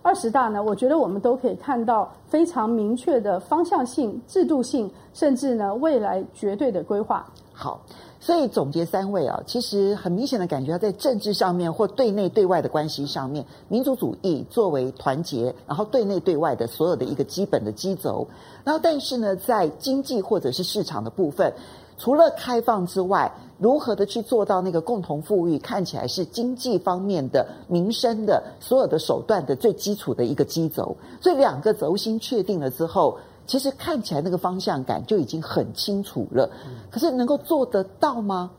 [0.00, 7.26] 二十大呢，我觉得我们都可以看到非常明确的方向性、制度性，甚至呢未来绝对的规划。
[7.52, 7.82] 好，
[8.18, 18.26] 所以总结三位啊，其实很明显的感觉，在政治上面或对内对外的关系上面，民族主义作为团结，然后对内对外的所有的一个基本的基轴。
[18.64, 21.52] 然后，但是呢，在经济或者是市场的部分。
[21.96, 25.58] 除了开放之外，如何的去做到那个共同富裕？
[25.58, 30.96] 看起来是经济方面的、民生的所有的手段的最基础的一个基轴。
[31.20, 36.50] 所以两个轴心确定了之后，其实看起来那个方向感就已经很清楚了。
[36.90, 38.50] 可是能够做得到吗？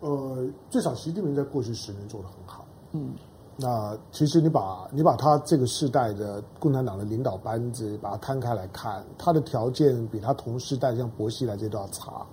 [0.00, 2.64] 呃，至少习近平在过去十年做得很好。
[2.92, 3.12] 嗯。
[3.56, 12.26] 那其实你把你把他这个世代的共产党的领导班子把它摊开来看，他的条件比他同时代像薄熙来这些都要差。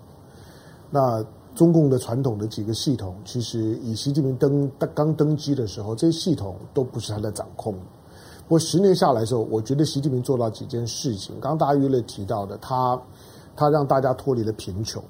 [0.90, 7.74] 那中共的传统的几个系统，其实以习近平登刚登基的时候，这些系统都不是他在掌控。
[7.74, 11.40] 不过十年下来的时候，我觉得习近平做到几件事情。
[11.40, 13.00] 刚大约提到的，他
[13.56, 15.04] 他让大家脱离了贫穷。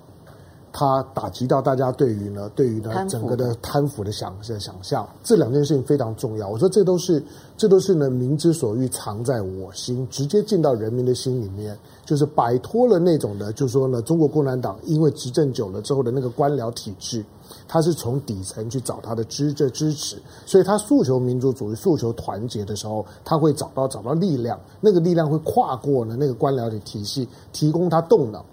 [0.72, 6.48] 他打击到大家对于呢，对于呢整个的贪腐的想的想象，这两件事情非常重要。
[6.48, 7.24] 我说这都是
[7.58, 17.26] 这都是呢民之所欲，藏在我心，直接进到人民的心里面，就是摆脱了那种的，就是说呢，中国共产党因为执政久了之后的那个官僚体制，
[17.68, 28.46] 他是从底层去找他的支这支持，所以他诉求民族主义、诉求团结的时候，他会找到找到力量，那个力量会跨过呢那个官僚的体系，提供他动脑。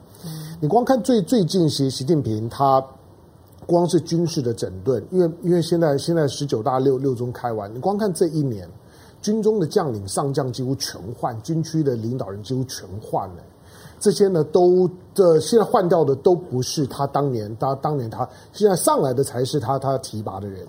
[0.58, 2.82] 你光看最最近习习近平他
[3.66, 8.66] 光是军事的整顿，因为因为现在现在十九大六六中开完，你光看这一年，
[9.20, 13.42] 军中的将领上将几乎全换，军区的领导人几乎全换了，
[14.00, 20.66] 这些呢都这现在换掉的都不是他当年他当年他现在上来的才是他他提拔的人。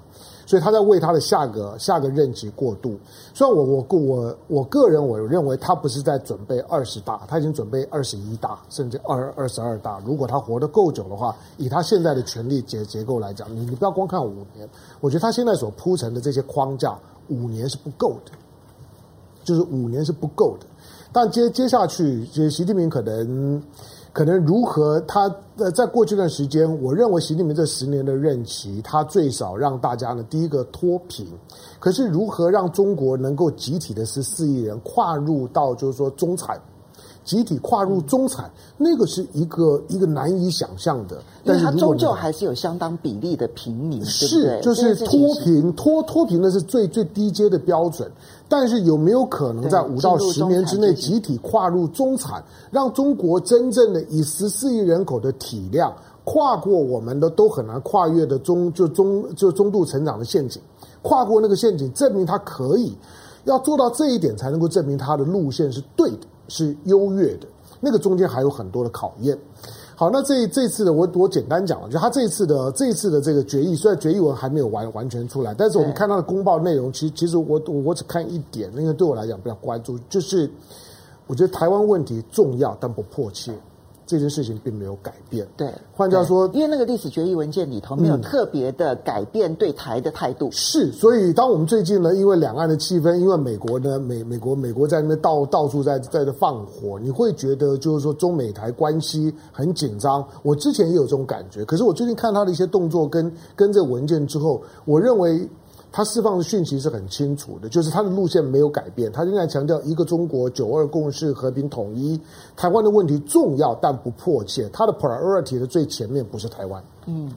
[0.47, 2.97] 所以他在为他的下个下个任期过渡。
[3.33, 10.01] 虽然我我我我个人我认为他不是在准备二十大，他已经准备二十一大，甚至二二十二大。
[10.05, 14.67] 如果他活得够久的话，以他现在的权力结结构来讲，你你不要光看五年，
[15.01, 18.31] 我觉得他现在所铺成的这些框架，五年是不够的，
[19.43, 20.65] 就是五年是不够的。
[21.11, 23.61] 但接接下去，其实习近平可能。
[24.17, 24.99] 可能如何？
[25.01, 31.27] 他呃，在过去一段时间，我认为习近平这十年的任期，他最少让大家呢，第一个脱贫。
[31.77, 36.59] 可是如何让中国能够集体的十四亿人跨入到就是说中产？
[37.27, 41.21] 集体跨入中产，那个是一个一个难以想象的。
[41.43, 48.09] 但是它终究还是有相当比例的平民，是对对就是脱贫脱脱贫的是最最低阶的标准。
[48.47, 60.61] 但是有没有可能在五到十年之内集体跨入中产，让中国真正的以十四亿人口的体量跨过我们的都很难跨越的中就中就中度成长的陷阱，
[61.01, 62.95] 跨过那个陷阱，证明它可以。
[63.43, 66.27] 要做到这一点，才能够证明它的路线是对的。
[66.47, 67.47] 是优越的，
[67.79, 69.37] 那个中间还有很多的考验。
[69.95, 80.47] 好，那这这次的我我简单讲了，就他这一次的这一次的这个决议，虽然决议文还没有完完全出来，但是我们看他的公报内容，其实其实我我只看一点，因为对我来讲比较关注，就是
[81.25, 83.51] 我觉得台湾问题重要但不迫切。
[84.07, 85.45] 这件事情并没有改变。
[85.55, 90.47] 对，换句话说，因为那个历史决议文件里头没有特别的改变对台的态度。
[90.47, 100.25] 嗯、是，所以当我们最近呢，因为两岸的气氛，因为美国呢，美美国美国在那边到到处在在这放火，你会觉得就是说中美台关系很紧张。
[100.41, 105.47] 我之前也有这种感觉，可是我最近看他的一些动作跟跟这个文件之后，我认为。
[105.91, 112.19] 他释放的讯息是很清楚的，就是他的路线没有改变，他仍然强调一个中国、九二共识、和平统一。
[112.55, 116.83] 台湾的问题重要但不迫切，他的 priority 的最前面不是台湾。
[117.05, 117.31] 嗯。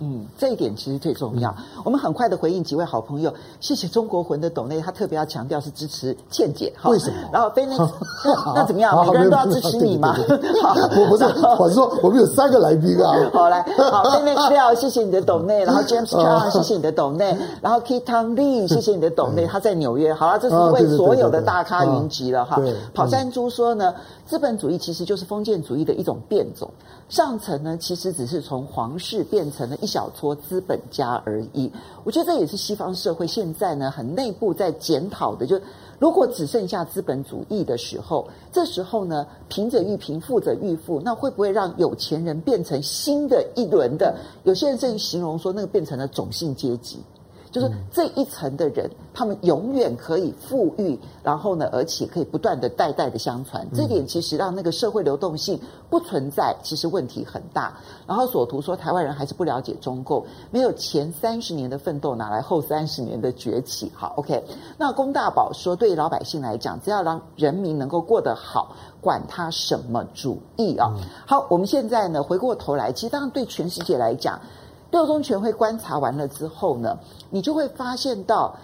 [0.00, 1.54] 嗯，这一点其实最重要。
[1.84, 6.72] 我们很快的回应几位好朋友，谢谢中国魂的董内，他特别要强调是支持倩姐。
[6.84, 7.16] 为什么？
[7.32, 7.76] 然后非那
[8.54, 8.98] 那怎么样？
[9.04, 10.14] 每个人都要支持你吗？
[10.62, 11.24] 好， 我不是，
[11.58, 13.12] 我是说我们有三个来宾啊。
[13.32, 15.64] 好来，好 非那资料，谢谢你的董内。
[15.64, 17.36] 然后 James Chan，谢谢你的董内。
[17.60, 20.14] 然后 Kitan Lee，谢谢你的董内，他在纽约。
[20.14, 22.58] 好了，这是为所有的大咖云集了哈。
[22.94, 23.94] 跑山猪说呢，
[24.26, 26.70] 资本主义其实就是封建主义的一种变种，
[27.10, 29.90] 上层呢其实只是从皇室变成了一。
[29.90, 31.68] 小撮资本家而已，
[32.04, 35.44] 我觉得这也是西方社会现在呢很内部在检讨的。
[35.44, 35.60] 就
[35.98, 44.14] 如果只剩下资本主义的时候，这时候呢贫者愈贫，富者愈富，那会不会让有钱人变成新的一轮的？
[44.44, 47.00] 有些人甚至形容说，那个变成了种姓阶级。
[47.50, 53.66] 就是这一层的人，他们永远可以富裕，然后呢，而且可以不断的代代的相传。
[53.74, 57.76] 这点其实让那个社会流动性不存在，其实问题很大。
[58.06, 63.90] 然后索图说，台湾人还是不了解中共，没有前三十年的奋斗，哪来后三十年的崛起？
[63.94, 64.44] 好，OK。
[64.78, 70.94] 那龚大宝说，对于老百姓来讲，只要让人民能够过得好，管他什么主义啊。
[71.26, 74.40] 好，我们现在呢，回过头来，其实当然对全世界来讲。
[74.90, 76.98] 六中全会观察完了之后呢，
[77.30, 78.54] 你就会发现到，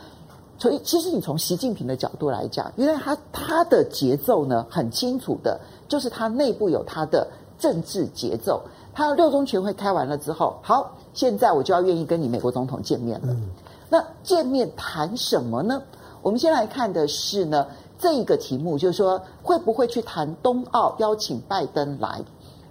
[0.59, 8.63] 所以其实你从习近平的角度来讲，原来他他的节奏呢很清楚的，就是他内部有他的政治节奏。
[8.93, 13.29] 他六中全会开完了之后，好，现在我就要愿意跟你美国总统见面了。
[13.29, 13.51] 嗯、
[13.91, 15.83] 那见面谈什么呢？
[16.23, 17.67] 我们先来看的是呢
[17.99, 22.25] 这一个题目，就是说会不会去谈冬奥，邀请拜登来。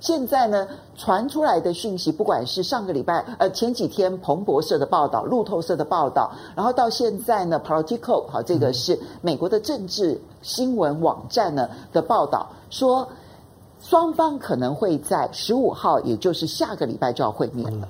[0.06, 13.08] 现在呢，传出来的讯息，不管是上个礼拜，呃，前几天彭博社的报道、路透社的报道，然后到现在呢，Politico 好，这个是美国的政治新闻网站呢的报道，说
[13.82, 17.88] 双方可能会在十五号，也就是下个礼拜就要会面了。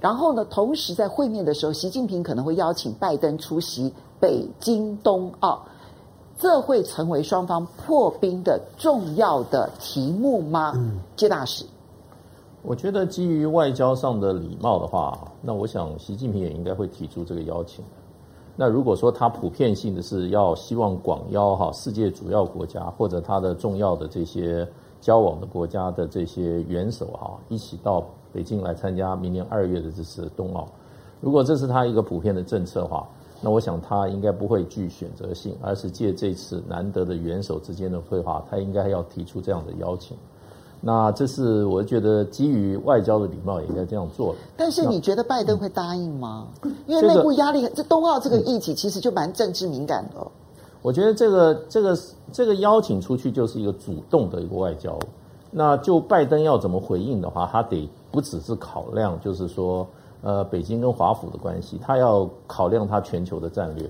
[0.00, 5.60] 然后呢，同时在会面的时候，习近平可能会邀请拜登出席北京冬奥。
[6.38, 10.72] 这会成为双方破冰的重要的题目吗？
[10.76, 11.64] 嗯，接大使，
[12.62, 17.84] 我觉得基于外交上的礼貌的话，那我想习近平也应该会提出这个邀请。
[18.54, 24.66] 那如果说他普遍性的是要希望广邀哈世界主要国家或者他的重要的这些
[25.00, 30.68] 交往的国家的这些元首哈一起到北京来参加明年二月的这次冬奥，
[31.20, 33.04] 如果这是他一个普遍的政策的话。
[33.40, 40.16] 那我想他应该不会具选择性，而是借这次难得的元首之间的会话，他应该要提出这样的邀请。
[40.80, 44.38] 那这是我觉得基于外交的礼貌，也应该这样做的。
[44.56, 46.48] 但是你觉得拜登会答应吗？
[46.88, 50.26] 因为内部压力，这冬奥这个议题其实就蛮政治敏感的。
[50.82, 51.98] 我觉得这个这个
[52.32, 54.98] 这个邀请出去就是一个主动的一个外交。
[55.52, 59.86] 那就拜登要怎么回应的话，他得不只是考量，就是说。
[60.20, 63.88] 呃，北京跟华府的关系，他要考量他全球的战略，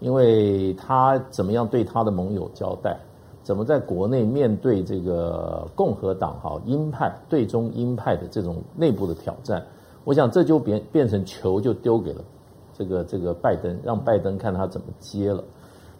[0.00, 2.98] 因为他怎么样对他的盟友交代，
[3.42, 9.62] 怎么在国内面对这个共和党哈鹰派对中鹰派的这种内部的挑战，
[10.04, 12.24] 我想这就变变成球就丢给了
[12.72, 15.44] 这个这个拜登，让拜登看他怎么接了。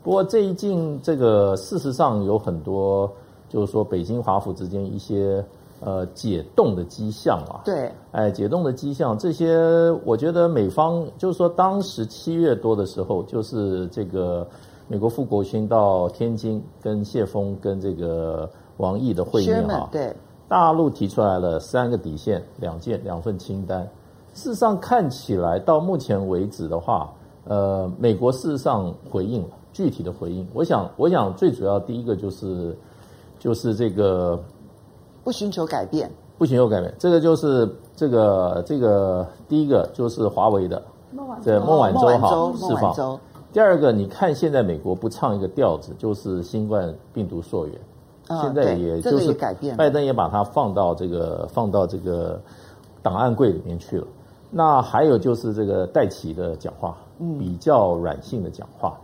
[0.03, 3.13] 不过这一进这个事实上有很多，
[3.51, 5.45] 就是说北京华府之间一些。
[5.81, 9.57] 呃，解冻的迹象啊，对，哎，解冻的迹象，这些
[10.05, 14.45] 我觉得美方就是说，当时七月多的时候，就是这个
[14.89, 20.13] 美国副国勋到天津跟谢峰跟这个王毅的会面啊，对，
[20.49, 23.89] 大陆提出来了三个底线，两件两份清单。
[24.35, 27.09] 事实上看起来到目前为止的话，
[27.45, 30.45] 呃，美国事实上回应了具体的回应。
[30.53, 32.77] 我想，我想最主要第一个就是
[33.39, 34.37] 就是这个。
[35.29, 40.83] 不寻求改变，不寻求改变，这个就是这个这个第一个就是华为的，
[41.45, 43.21] 这孟晚舟哈释放。
[43.53, 47.79] 第二个，你看现在美国不唱一个调子，就是新冠病毒溯源，
[48.29, 52.41] 哦、现在也就是改变，拜登也把它放到这个放到这个
[53.03, 54.07] 档案柜里面去了。
[54.51, 57.37] 那还有就是这个戴琪的讲话，嗯。
[57.37, 58.99] 比较软性的讲话。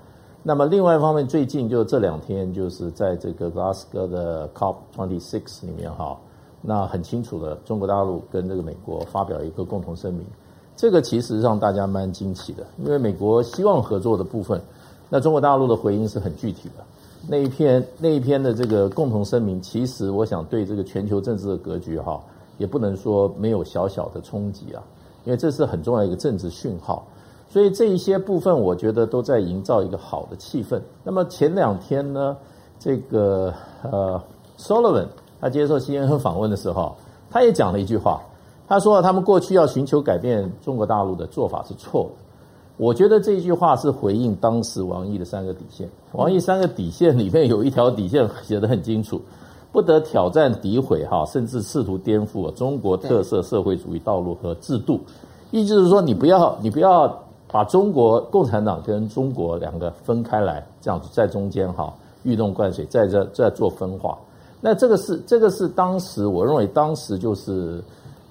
[0.46, 6.18] 那么另外一方面，最近就这两天，就是在这个 Glasgow 的 COP Twenty Six 里面哈，
[6.60, 10.22] 那很清楚的，中国大陆跟这个美国发表一个共同声明，
[10.76, 14.60] 这个其实让大家蛮惊奇的，因为美国希望合作的部分，
[15.08, 16.84] 那中国大陆的回应是很具体的，
[17.26, 22.22] 那一篇那一篇的这个共同声明，其实我想对这个全球政治的格局哈，
[22.58, 24.82] 也不能说没有小小的冲击啊，
[25.24, 27.02] 因为这是很重要一个政治讯号。
[27.54, 30.80] 所以这一些部分，我觉得都在营造一个好的气氛。
[31.04, 32.36] 那么前两天呢，
[32.80, 34.20] 这个呃
[34.58, 35.06] ，Sullivan
[35.40, 36.96] 他接受 CNN 访问的时候，
[37.30, 38.20] 他也讲了一句话，
[38.66, 42.24] 他说他们过去要寻求改变中国大陆的做法是错的。
[42.76, 45.88] 我觉得这一句话是回应当时王毅的三个底线。
[46.10, 49.22] 王毅三个底线里面有一条底线写得很清楚，
[49.70, 54.98] 不得挑战、诋毁哈，甚至试图颠覆中国特色社会主义道路和制度。
[55.52, 57.16] 意思就是说，你不要，你不要。
[57.54, 64.18] 把中国共产党跟中国两个分开来，这样子在中间哈，欲动灌水，在这在做分化。
[64.60, 67.80] 那这个是这个是当时我认为当时就是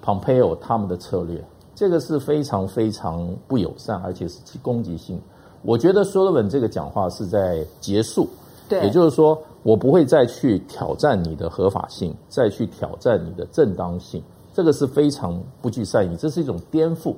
[0.03, 1.41] Pompeo 他们的策略，
[1.73, 5.17] 这个是非常非常不友善，而且是其攻击性。
[5.61, 8.27] 我觉得苏勒文这个讲话是在结束，
[8.67, 14.21] 对，也就是说我不会再去挑战你的合法性，再去挑战你的正当性，
[14.53, 17.15] 这个是非常不具善意，这是一种颠覆，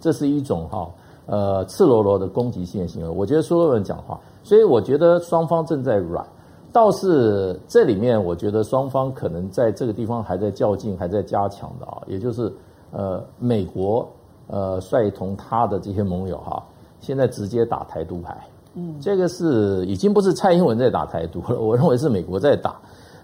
[0.00, 0.90] 这是一种哈。
[1.26, 3.08] 呃赤裸裸的攻击性的行为。
[3.08, 6.24] 我觉得苏洛文讲话，所以我觉得双方正在软。
[6.72, 12.50] 倒是这里面，我觉得双方可能在这个地方还在较劲，还在加强的啊，也就是
[12.92, 14.08] 呃，美国
[14.46, 16.62] 呃，率同他的这些盟友哈，
[16.98, 18.34] 现在直接打台独牌，
[18.72, 22.76] 嗯，这个是已经不是蔡英文在打台独了，我认为是美国在打。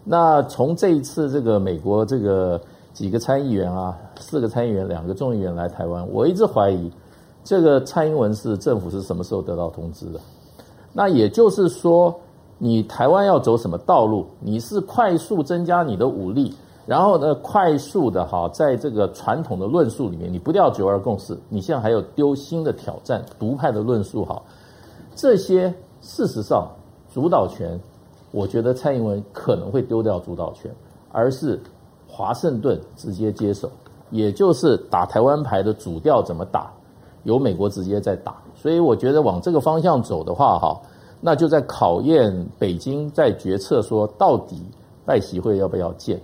[0.05, 2.61] 那从这一次这个美国这个
[2.93, 6.93] 几个参议员啊，四个参议员，两个众议员来台湾，我一直怀疑
[7.45, 10.21] 这个蔡英文是政府是什么时候得到通知的？
[10.93, 12.15] 那也就是说。
[12.61, 14.27] 你台湾要走什么道路？
[14.41, 16.53] 你是快速增加你的武力，
[16.87, 24.43] 然后呢，快速的哈，在这个传统的论述里面，你不掉九二共识，你现在还有丢新的挑战，独派的论述哈，
[25.15, 26.69] 这些事实上
[27.15, 27.79] 主导权，
[28.33, 30.69] 我觉得蔡英文可能会丢掉主导权，
[31.13, 31.61] 而是
[32.09, 33.71] 华盛顿直接接手，
[34.11, 36.73] 也就是打台湾牌的主调怎么打，
[37.25, 40.81] 由美国直接在打，所以我觉得往这个方向走的话哈。
[41.21, 44.63] 那就在考验北京在决策说，到底
[45.05, 46.21] 拜习会要不要建，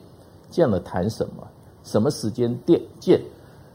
[0.51, 1.43] 建了谈什么，
[1.83, 3.21] 什么时间建建？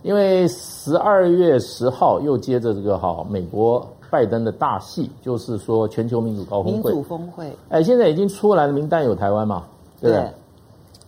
[0.01, 6.93] 因为十二月十号又接着这个哈，美国拜登的大戏，就是说全球民主高峰会。
[6.93, 7.53] 民主峰会。
[7.67, 9.65] 哎，现在已经出来了名单有台湾嘛？
[9.99, 10.23] 对不对？
[10.23, 10.33] 对。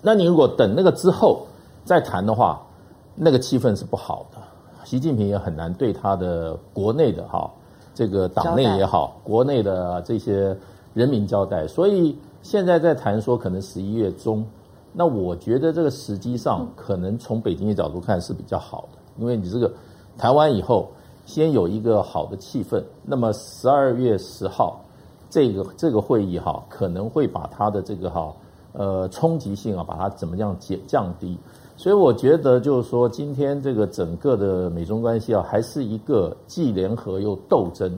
[0.01, 1.47] 那你如果等那个之后
[1.85, 2.61] 再谈的话，
[3.15, 4.40] 那个气氛是不好的，
[4.83, 7.49] 习近平也很难对他的国内的哈。
[7.93, 10.57] 这个党内也好，国内的这些
[10.93, 14.45] 人民交代，所以现在在谈说可能十一月中，
[14.93, 19.71] 那我觉得这个时机上可能从北京的角度看是比较好的，因为你这个
[20.17, 20.89] 谈完以后，
[21.25, 24.79] 先有一个好的气氛，那么十二月十号
[25.29, 28.33] 这个这个会议哈，可能会把它的这个哈
[28.71, 31.37] 呃冲击性啊，把它怎么样减降低。
[31.81, 37.91] 所以我觉得，就是说，今天这个整个的美中关系啊，还是一个既联合又斗争。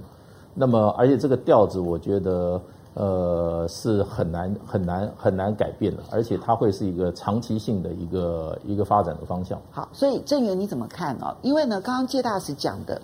[0.54, 2.62] 那么，而且这个调子，我觉得，
[2.94, 6.04] 呃，是很难、很难、很难改变的。
[6.10, 9.62] 而且，它会是一个长期性的一个一个发展的方向。
[9.70, 11.36] 好，所以郑源你怎么看呢？
[11.42, 13.02] 因为呢，刚刚谢大使讲的，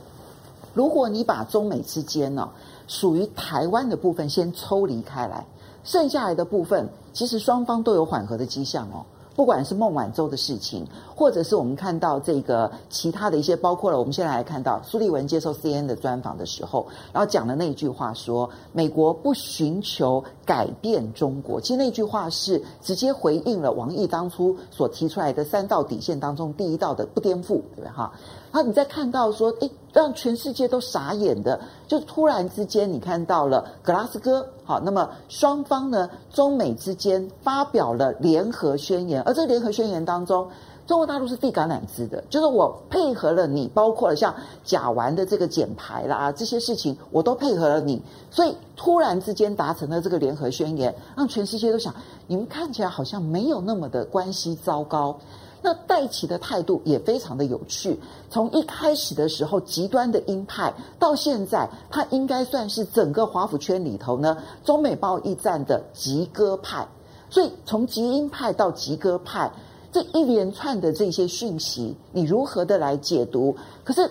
[0.73, 2.49] 如果你把中美之间呢，
[2.87, 5.45] 属于台湾的部分先抽离开来，
[5.83, 9.03] 剩下来的部分，其实双方都有缓和的迹象哦。
[9.39, 10.85] 不管是孟晚舟的事情，
[11.15, 28.11] 或者是我们看到这个其他的一些，包括了我们现在来看到苏立文接受 CNN 的专访的时候，然后讲的那句话说，美国不寻求改变中国，其实那句话是直接回应了王毅当初所提出来的三道底线当中第一道的不颠覆，对不对哈？
[28.51, 40.47] 然后你再看到说，诶，让全世界都傻眼的，就突然之间你看到了格拉斯哥，好，那么双方呢，中美之间发表了联合宣言，而这联合宣言当中，
[40.87, 44.33] 中国大陆是递橄榄枝的，就是我配合了你，包括了像
[44.63, 51.93] 甲烷的这个减排啦这些事情，我都配合了你，所以突然之间达成了这个联合宣言，让全世界都想，
[52.25, 55.15] 你们看起来好像没有那么的关系糟糕。
[55.61, 57.99] 那戴琪的态度也非常的有趣，
[58.29, 66.87] 从一开始的时候极端的鹰派，到现在他应该算是整个华府圈里头呢，中美贸易战的极鸽派。
[67.29, 69.51] 所以从极鹰派到极鸽派，
[69.91, 73.55] 这一连串的这些讯息，你如何的来解读？
[73.83, 74.09] 可是。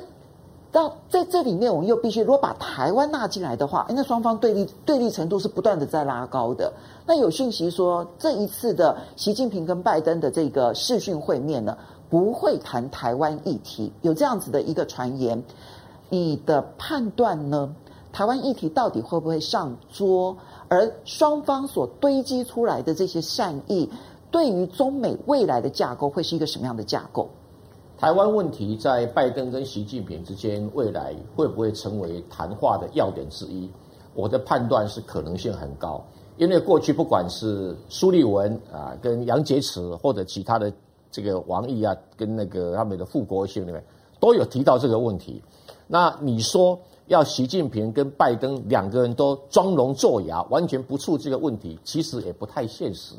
[0.70, 6.70] 那在这里面，我们又必须如果把台湾纳进来的话，那双方对立对立程度是不断的在拉高的。
[7.06, 11.76] 那有讯息说，这一次的习近平跟拜登的这个视讯会面呢，
[12.10, 15.42] 不会谈台湾议题，有这样子的一个传言。
[16.10, 17.74] 你的判断呢？
[18.12, 20.36] 台湾议题到底会不会上桌？
[20.68, 23.88] 而双方所堆积出来的这些善意，
[24.30, 27.28] 对于中美未来的架构，会是一个什么样的架构？
[27.98, 33.68] 台湾问题在拜登跟习近平之间，未来会不会成为谈话的要点之一？
[34.14, 36.00] 我的判断是可能性很高，
[36.36, 40.72] 因为过去不管是苏立文啊，跟杨洁篪或者其他的
[41.10, 43.84] 这个王毅啊，跟那个他们的副国务卿里面
[44.20, 45.42] 都有提到这个问题。
[45.88, 46.78] 那你说
[47.08, 53.16] 要习近平跟拜登两个人都装聋作哑，完全不触这个问题，其实也不太现实。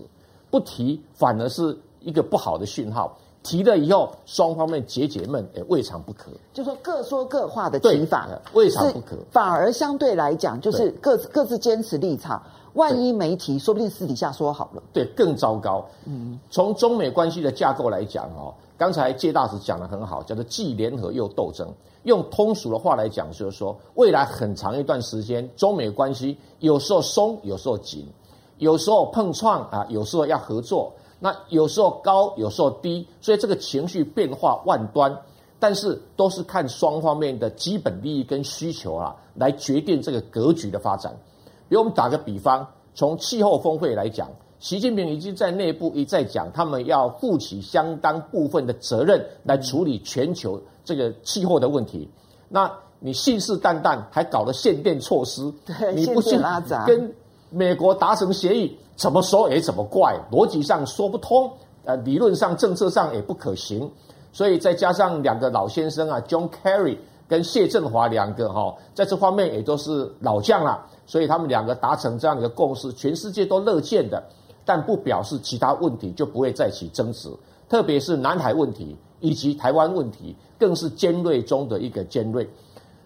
[0.49, 3.17] 不提反而是一个不好的讯号。
[3.41, 6.31] 提了以后，双方面解解闷也未尝不可。
[6.53, 9.17] 就说各说各话的提法，未尝不可。
[9.31, 12.41] 反而相对来讲，就是各自各自坚持立场。
[12.73, 14.83] 万一没提，说不定私底下说好了。
[14.93, 15.83] 对，更糟糕。
[16.05, 21.67] 嗯，从中美关系的架构来讲哦，刚才介大使讲得很好，叫做既联合又斗争。
[22.03, 28.07] 用通俗的话来讲，就是说未来很长一段时间，中美关系有时候松，有时候紧，
[28.59, 30.93] 有时候碰撞啊，有时候要合作。
[31.19, 35.15] 那有时候高，有时候低，所以这个情绪变化万端。
[35.61, 41.13] 但是都是看双方面的基本利益跟需求啊，来决定这个格局的发展。
[41.67, 42.65] 比如我们打个比方，
[42.95, 52.09] 从气候峰会来讲，习近平已经在内部一再讲，他们要负起相当部分的责任来处理全球这个气候的问题。
[52.47, 56.41] 那你信誓旦旦还搞了限电措施，对你不信
[56.87, 57.13] 跟
[57.49, 61.51] 美国达成协议，怎么说也怎么怪，逻辑上说不通，
[61.85, 63.89] 呃，理论上政策上也不可行。
[64.31, 66.97] 所以再加上两个老先生啊，John Kerry
[67.27, 74.23] 跟谢振华两个哈，在这方面也都是老将了，所以他们两个达成这样的一个共识，全世界都乐见的，
[74.63, 77.27] 但不表示其他问题就不会再起争执，
[77.67, 82.47] 特别是南海问题以及台湾问题，更是尖锐中的一个尖锐。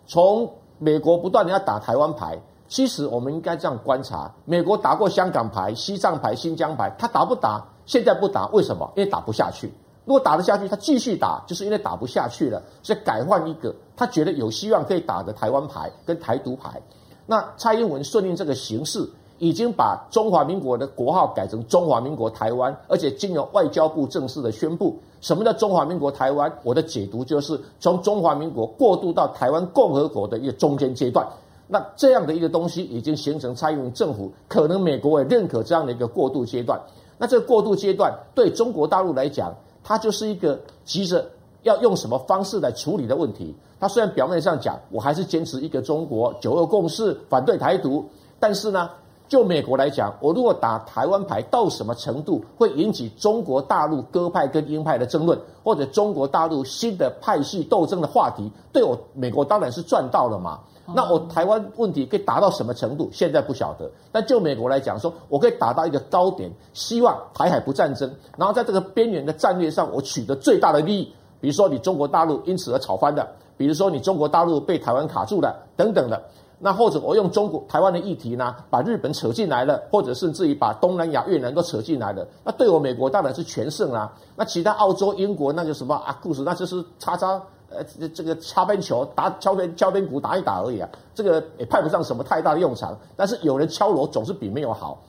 [0.05, 2.37] 从美国不断的要打台湾牌，
[2.67, 7.63] 其实我们应该这样观察：美国打过香港牌、西藏牌、新疆牌，他打不打？
[7.85, 8.91] 现在不打，为什么？
[8.95, 9.71] 因为打不下去。
[10.05, 16.81] 如果打得下去，他继续打，就是因为打不下去了，所以改换一个他觉得有希望可以打的台湾牌跟台独牌。
[17.25, 26.51] 那蔡英文顺应这个形势，已经把中华民国的国号改成中华民国台湾，而且经由外交部正式的宣布，什么叫中华民国台湾？
[26.63, 31.25] 我的解读就是从中华民国过渡到台湾共和国的一个中间阶段。
[31.67, 36.79] 那这样的一个东西已经形成蔡英文政府可能美国也认可这样的一个过渡阶段。
[37.17, 41.25] 那这个过渡阶段对中国大陆来讲，它就是一个急着
[41.63, 43.55] 要用什么方式来处理的问题。
[43.79, 48.05] 它虽然表面上讲，我还是坚持一个中国、九二共识、反对台独，
[48.39, 48.89] 但是呢，
[49.33, 60.59] 就美国来讲，我如果打台湾牌到什么程度会引起中国大陆鸽派跟鹰派的争论，或者中国大陆新的派系斗争的话题，对我美国当然是赚到了嘛。
[60.85, 63.09] 那我台湾问题可以达到什么程度？
[63.11, 63.89] 现在不晓得。
[64.11, 71.11] 但就美国来讲，说我可以达到一个高点，希望台海不战争，然后在这个边缘的战略上，我取得最大的利益。
[71.41, 73.27] 比如说你中国大陆因此而吵翻的，
[73.57, 76.21] 比如说你中国大陆被台湾卡住了等等的。
[76.63, 82.25] 那或者我用中国台湾的议题呢，把日本扯进来了，或者甚至于把东南亚越南都扯进来了。
[82.45, 84.11] 那对我美国当然是全胜啦。
[84.37, 87.41] 那其他澳洲、英国那个什么啊故事，那就是叉叉。
[87.75, 92.95] 呃，这个擦边球打敲边敲边鼓打一打而已啊，这个也派不上什么太大的用场。
[93.15, 95.01] 但是有人敲锣总是比没有好，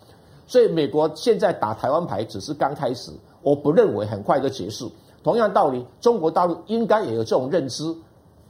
[0.46, 4.90] 所以美国现在打台湾牌只是刚开始，我不认为很快就结束。
[5.22, 7.94] 同样道理，中国大陆应该也有这种认知。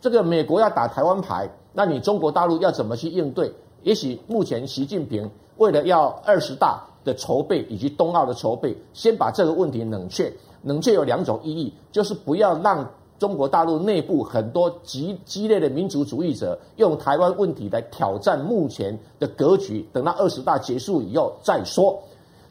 [0.00, 3.52] 这个美国要打台湾牌，那你中国大陆要怎么去应对？
[3.82, 10.32] 也许目前习近平为了要二十大的筹备以及冬奥的筹备，先把这个问题冷却。
[10.62, 12.88] 冷却有两种意义，就是不要让。
[13.16, 21.96] 中国大陆内部很多极激烈的民族主义者用台湾问题来挑战目前的格局，等到二十大结束以后再说。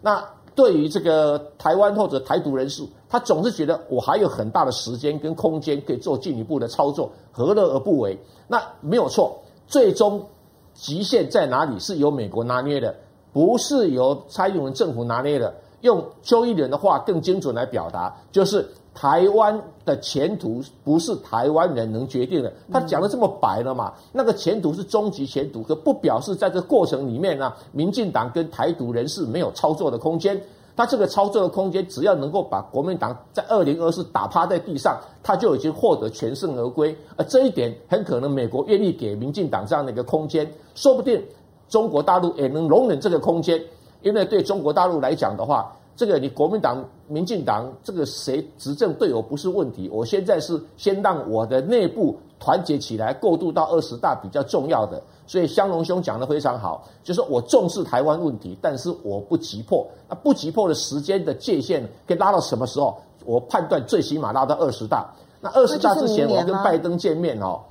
[0.02, 0.24] 那
[0.56, 2.82] 对于这个台湾或者台独人士，
[3.14, 8.18] 他总是觉得我还有很大的时间跟空间可以做进一步的操作，何乐而不为？
[8.48, 10.26] 那没有错，最终
[10.74, 12.96] 极限在哪里是由美国拿捏的，
[13.32, 15.54] 不是由蔡英文政府拿捏的。
[15.82, 18.68] 用邱义仁的话更精准来表达，就是。
[18.96, 22.54] 台湾的前途不是台湾人能决定的。
[22.72, 23.92] 他讲的这么白了嘛？
[24.12, 30.40] 那个前途是终极前途，可不表示在这过程里面呢，民进党跟台独人士没有操作的空间。
[30.76, 36.96] 他这个操作的空间，只要能够把国民党在二零二四打趴在地上，他就已经获得全胜而归。
[37.16, 41.24] 而这一点，很可能美国愿意给民进党这样的一个空间，说不定
[41.70, 43.62] 中国大陆也能容忍这个空间，
[44.02, 45.76] 因为对中国大陆来讲的话。
[45.96, 55.00] 这个你国民党、民进党这个谁执政对我不是问题，我现在是先让我的内部团结起来，过渡到二十大比较重要的。
[55.26, 59.88] 所以香龙兄讲得非常好，就是我重视台湾问题，但是我不急迫。
[60.10, 62.96] 那不急迫的时间的界限可以拉到什么时候？
[63.26, 65.10] 我判断最起码拉到二十大。
[65.40, 67.62] 那二十大之前，我跟拜登见面哦，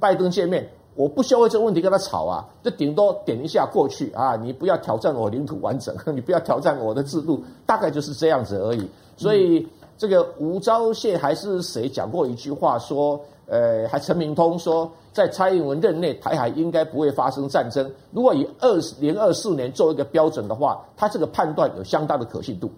[0.00, 0.66] 拜登见面。
[0.96, 8.88] 我不需要为这个问题跟他吵啊，就顶多点一下过去啊，你不要挑战我领土完整， 你不要挑战我的制度，大概就是这样子而已。
[9.16, 9.66] 所以
[9.98, 17.88] 这个吴钊燮还是谁讲过一句话说，呃，还陈明通说，在蔡英文任内，台海应该不会发生战争。
[18.10, 22.68] 如果以二零二四年做一个标准的话，他这个判断有相当的可信度。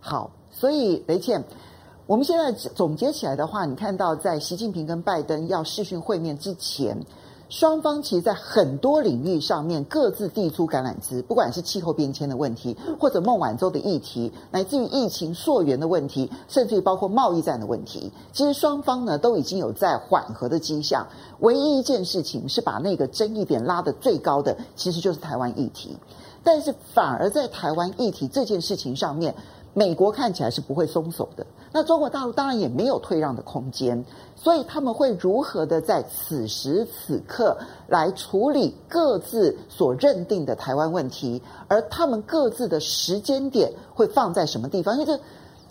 [0.00, 1.40] 好，所以雷倩，
[2.06, 6.98] 我们现在总结起来的话，你看到在习近平跟拜登要视讯会面之前。
[7.48, 21.06] 双方其实，在很多领域上面各自递出橄榄枝，不管是气候变迁的问题，或者孟晚舟的议题，乃至于疫情溯源的问题，甚至于包括贸易战的问题，其实双方呢都已经有在缓和的迹象。
[21.40, 25.96] 唯一一件事情是把那个争议点拉得最高的，其实就是台湾议题。
[26.42, 29.34] 但是反而在台湾议题这件事情上面，
[29.74, 34.02] 美国看起来是不会松手的，那中国大陆当然也没有退让的空间，
[34.34, 37.56] 所以他们会如何的在此时此刻
[37.88, 44.94] 来处理各自所认定的台湾问题，而他们各自的时间点会放在什么地方？
[44.94, 45.20] 因为这。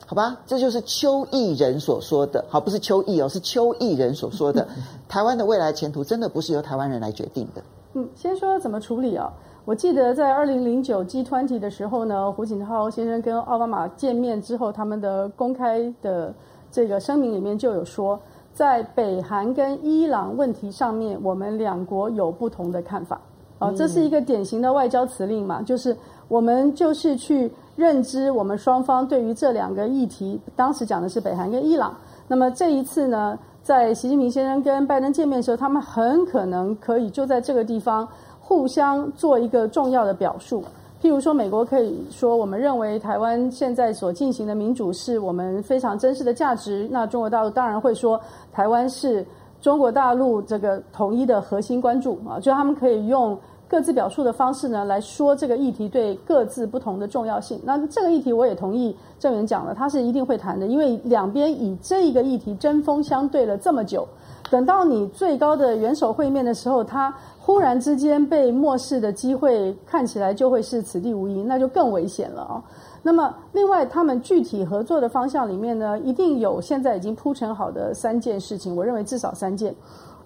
[0.06, 4.68] 好吧，这就是邱毅人所说的，好，不是邱毅哦，是邱毅人所说的，
[5.08, 7.64] 台湾的未来前途真的不是由台湾人来决定的。
[7.94, 9.32] 嗯，先说怎么处理啊？
[9.66, 16.34] 我记得在二零零九 G20 的时候呢，胡锦涛先生跟奥巴马见面之后，他们的公开的
[16.70, 18.20] 这个声明里面就有说，
[18.54, 23.22] 在北韩跟伊朗问题上面，我们两国有不同的看法。
[23.60, 25.96] 啊，这是一个典型的外交辞令嘛，就是
[26.28, 27.52] 我们就是去。
[27.76, 31.92] 认知我们双方对于这两个议题，当时讲的是北韩跟伊朗。
[32.28, 38.08] 那么这一次呢，在习近平先生跟拜登见面的时候，他们很可能可以就在这个地方
[38.54, 40.64] 互相做一个重要的表述。
[41.02, 46.88] 譬如说，美国可以说，我们认为台湾现在所进行的民主是我们非常珍视的价值。
[46.92, 49.26] 那中国大陆当然会说，台湾是
[49.60, 53.36] 中国大陆这个统一的核心关注啊，就他们可以用。
[53.66, 57.60] 各自表述的方式呢，来说这个议题对各自不同的重要性。
[57.64, 64.08] 那这个议题我也同意郑源讲了，他是一定会谈的，因为两边以这一个议题针锋相对了这么久，
[64.54, 72.64] 等到你最高的元首会面的时候，他忽然之间被漠视的机会看起来就会是此地无银，那就更危险了啊。
[73.02, 79.76] 那么另外，他们具体合作的方向里面呢，一定有现在已经铺陈好的三件事情，我认为至少三件。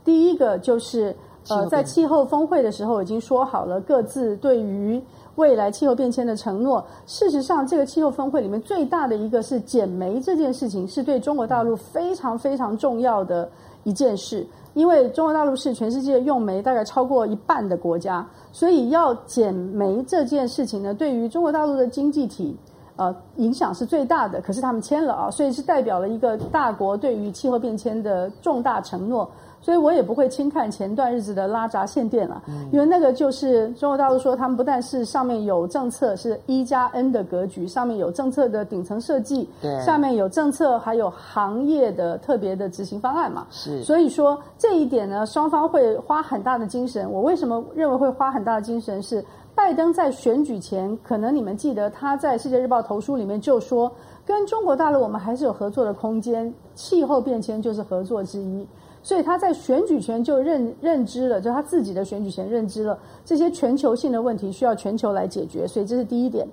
[0.04, 1.16] 第一个就是。
[1.50, 5.02] 呃，在气候峰会的时候已经说好了各自对于
[5.36, 6.86] 未来气候变迁的承诺。
[7.06, 13.50] 事实上，这个气候峰会里面最大的一个是减煤这件事情，是对中国大陆非常非常重要的
[13.88, 14.46] 一件事。
[14.74, 22.56] 因为中国大陆是全世界用煤大概超过一半的国家，所以要减煤这件事情呢，对于中国大陆的经济体
[22.96, 24.40] 呃影响是最大的。
[24.40, 29.28] 可是他们签了啊，所以是代表了一个大国对于气候变迁的重大承诺。
[29.60, 32.42] 所以我也不会轻看前段日子的拉闸限电了，
[32.72, 43.84] 因为那个就是中国大陆说他们不但是上面有政策是一加 N 的格局，上面有政策的顶层设计，对，下面有政策还有行业的特别的执行方案嘛，是。
[43.84, 47.12] 所以说这一点呢，双方会花很大的精神。
[47.12, 49.02] 我为什么认为会花很大的精神？
[49.04, 53.92] 是拜登在选举前，可能你们记得他在《世界日报》投书里面就说，
[54.26, 58.66] 跟中国大陆我们还是有合作的空间，气候变迁就是合作之一。
[59.08, 66.46] 所以他在选举前就认认知了，就他自己的选举前认知了这些全球性的问题需要全球来解决，所以这是第一点。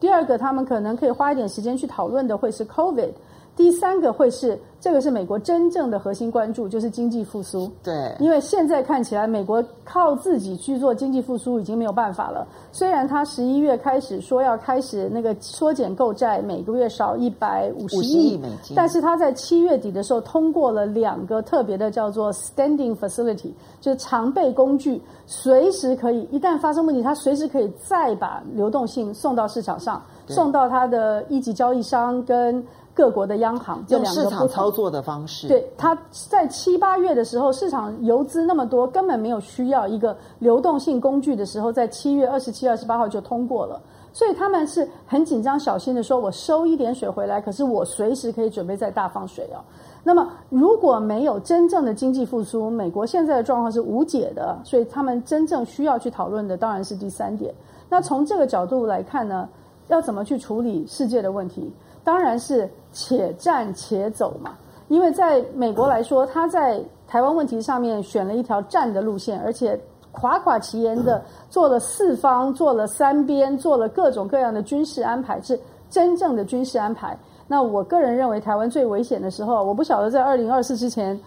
[0.00, 3.10] 第二个，他们可能可以花一点时间去讨论的会是 COVID。
[3.56, 4.58] 第三个会是。
[4.82, 7.70] 这个是美国真正的核心关注，就是经济复苏。
[7.84, 12.48] 对，因为现在看起来，美国靠自己去做经济复苏已经没有办法了。
[12.72, 32.64] 虽然他十一月开始说要开始那个缩减购债，每个月少一百五十亿美金，但是他在七月底的时候通过了两个特别的叫做 standing facility，就是常备工具，随时可以一旦发生问题，他随时可以再把流动性送到市场上，送到他的一级交易商跟。
[32.92, 43.80] 各国的央行这两个市场操作的方式，对，它在七八月的时候，市场游资那么多，根本没有需要一个流动性工具的时候，在七月二十七、二十八号就通过了。
[44.12, 49.62] 所以他们是很紧张、小心的说：“我收一点水回来，可是我随时可以准备再大放水哦。”
[50.02, 54.58] 那么如果没有真正的经济复苏，美国现在的状况是无解的。
[54.64, 57.54] 所以他们真正需要去讨论的当然是第三点。
[57.88, 59.48] 那从这个角度来看呢，
[59.86, 61.72] 要怎么去处理世界的问题？
[62.02, 64.56] 当然是且战且走嘛，
[64.88, 69.78] 因为在美国来说，他在台湾问题上面选了一条战的路线，而且
[70.12, 77.16] 夸夸其言的做了四方，做了三边，做了各种各样的军事安排，是真正的军事安排。
[77.46, 81.18] 那我个人认为，台湾最危险的时候，我不晓得在二零二四之前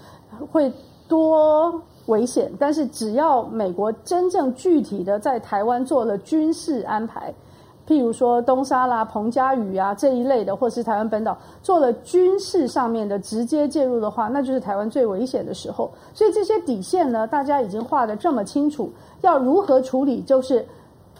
[0.52, 0.72] 会
[1.08, 7.34] 多危险，但是只要美国真正具体的在台湾做了军事安排。
[7.88, 15.92] 譬如说东沙啦、彭佳屿啊这一类的，或是台湾本岛做了军事上面的直接介入的话，那就是台湾最危险的时候。
[16.14, 20.66] 所以这些底线呢，大家已经画得这么清楚，要如何处理，就是。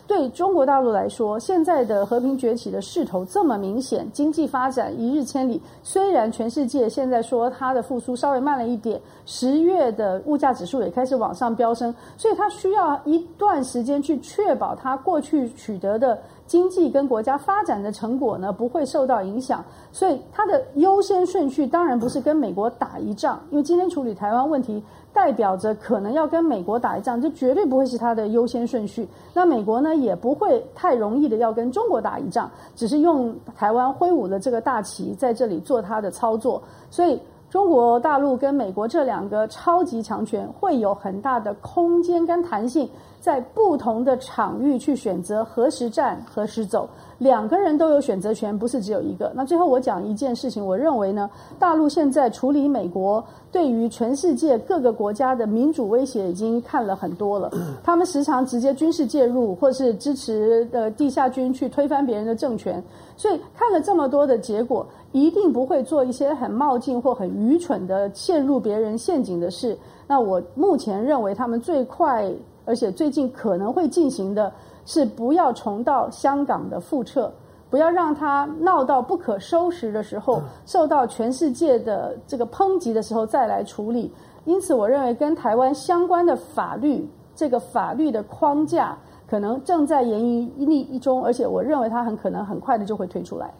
[0.06, 5.60] 对中国大陆来说，现在的和平崛起的势头这么明显，经济发展一日千里。
[5.82, 19.64] 虽然全世界现在说它的复苏稍微慢了一点，十月的物价指数也开始往上飙升，所以它需要一段时间去确保它过去取得的经济跟国家发展的成果呢不会受到影响。
[19.92, 24.84] 所以它的优先顺序当然不是跟美国打一仗，因为今天处理台湾问题。
[25.16, 29.08] 代表着可能要跟美国打一仗，这绝对不会是它的优先顺序。
[29.32, 36.60] 那美国呢，也不会太容易的要跟中国打一仗，只是用台湾挥舞的这个大旗在这里做它的操作。
[36.90, 42.90] 所以，中国大陆跟美国这两个超级强权会有很大的空间跟弹性，
[43.24, 46.90] 在不同的场域去选择何时站、何时走。
[47.20, 49.32] 两个人都有选择权，不是只有一个。
[49.34, 57.50] 那最后我讲一件事情，我认为呢，大陆现在处理美国对于全世界各个国家的民主威胁已经看了很多了。
[57.82, 62.84] 他们时常直接军事介入，或是支持呃地下军去推翻别人的政权。
[63.16, 69.78] 所以看了这么多的结果，一定不会做一些很冒进或很愚蠢的陷入别人陷阱的事。
[70.08, 72.30] 那我目前认为他们最快
[72.66, 74.52] 而且最近可能会进行的。
[74.86, 77.32] 是不要重蹈香港的覆辙，
[77.70, 84.12] 不要让它闹到不可收拾的时候，受到全世界的这个抨击的时候再来处理。
[84.44, 93.54] 因此，我认为跟台湾相关的法律，这个法律的框架可能正在研议中，而且我认为它很可能很快的就会推出来。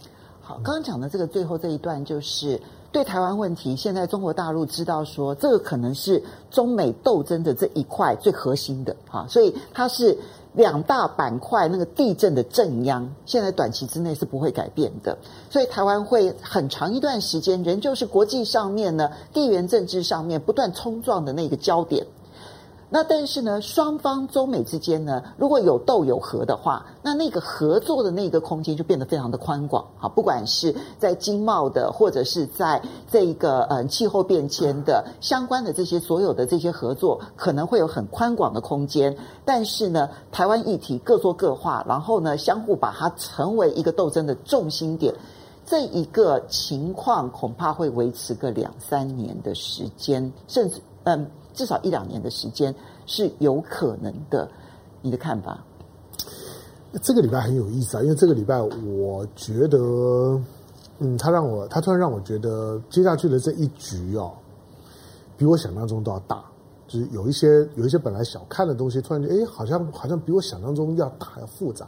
[0.44, 6.22] 好，刚刚讲的这个最后这一段，就是对台湾问题，现在中国大陆知道说，这个可能是
[6.52, 10.16] 中美斗争的这一块最核心的哈，所以它是。
[10.56, 15.18] 两大板块那个地震的震央，现在短期之内是不会改变的，
[15.50, 22.06] 所以台湾会很长一段时间仍旧是国际上面呢地缘政治上面不断冲撞的那个焦点。
[22.96, 29.84] 那但是呢，双方中美之间呢，如果有斗有和的话，那那个合作的那个空间就变得非常的宽广。
[29.98, 32.80] 好，不管是在经贸的，或者是在
[33.10, 39.18] 这一个呃气候变迁的相关的这些所有的这些合作，可能会有很宽广的空间。
[39.44, 45.12] 但是呢，台湾议题各说各话，然后呢，相互把它成为一个斗争的重心点，
[45.66, 51.28] 这一个情况恐怕会维持个两三年的时间，甚至嗯。
[51.54, 52.74] 至少一两年的时间
[53.06, 54.50] 是有可能的，
[55.02, 55.64] 你的看法？
[57.02, 59.80] 这个礼拜很有意思啊，因为这个礼拜我觉得，
[61.00, 64.32] 嗯，他让我，他突然让我觉得接下去的这一局哦，
[65.36, 66.44] 比我想象中都要大，
[66.88, 71.88] 就是有一些有一些本来小看的东西，突然间，哎，好像好像比我想象中要大要复杂。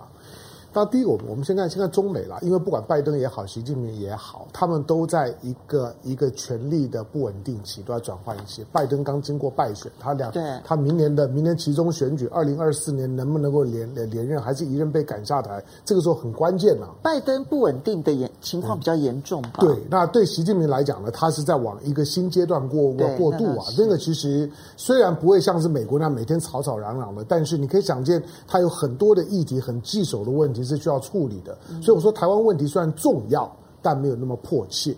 [0.75, 8.61] 那第一个，我们我们先看先看中美啦，因为不管拜登也好，习近平也好，他们都在一个一个权力的不稳定期，都要转换一些。
[8.73, 16.89] 拜登刚经过败选，他两对他明年的明年其中选举，二零二四年能不能够连连任，还是一任被赶下台，这个时候很关键啊。
[17.01, 19.59] 拜登不稳定的严情况比较严重吧？
[19.59, 23.63] 对，那对习近平来讲呢，他是在往一个新阶段过过过渡啊。
[23.77, 30.64] 那，那个其实虽然不会像是美国那样每天吵吵嚷嚷的，但是你可以想见，他有很多的议题很棘手的问题。
[30.65, 33.49] 是需要处理的，所以我说台湾问题虽然重要，
[33.81, 34.95] 但没有那么迫切。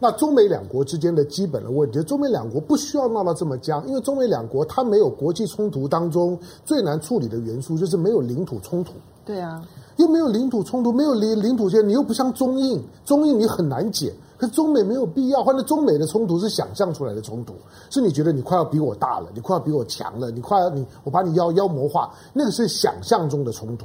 [0.00, 8.92] 那中美两国之间的基本的问题，中美两国不需要闹到这么僵，因为中美两国它没有国际冲突当中最难处理的元素，就是没有领土冲突。
[9.24, 9.60] 对啊，
[9.96, 15.42] 又没有领土冲突，没有领领土线，你又不像中印，中印你很难解，可是中美没有必要。
[15.42, 17.52] 或者中美的冲突是想象出来的冲突，
[17.90, 23.84] 是你觉得你快要比我大了，你快要比我强了，你快要你我把你妖妖魔化，那个是想象中的冲突。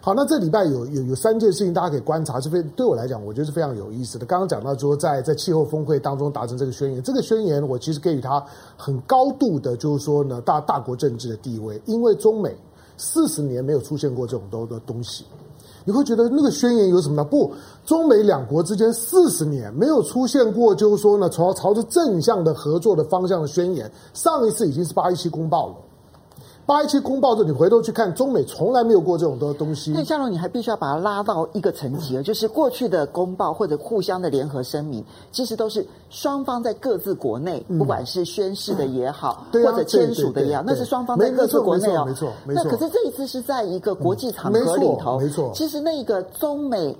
[0.00, 4.24] 好，那这礼拜有有有三件事情，大家可以观察，是非对我来讲，我觉得是非常有意思的。
[4.24, 8.42] 刚刚讲到说在，在气候峰会当中达成这个宣言，这个宣言我其实给予它
[8.76, 12.56] 很高度的，就是说呢，大大国政治的地位，因为中美
[12.96, 15.24] 四十年没有出现过这种多的东西，
[15.84, 17.24] 你会觉得那个宣言有什么呢？
[17.24, 17.52] 不，
[17.84, 25.74] 中美两国之间四十年没有出现过，就是说呢，朝朝着正向的合作的方向的宣言，上一次已经是八一七公报了。
[26.68, 29.90] 八一七公报，这你回头去看，中美从来没有过这种的东西。
[29.90, 35.02] 那佳龙，你还必须要把它拉到一个层级了，就是过去的公报或者互相的联合声明，
[35.32, 42.04] 其实都是双方在各自国内，不管是宣誓的也好，或者签署的也好，那是双方在各自国内哦。
[42.04, 42.62] 没错，没错。
[42.62, 45.50] 那可是这一次是在一个国际场合里头，没错。
[45.54, 46.94] 其实那个中美。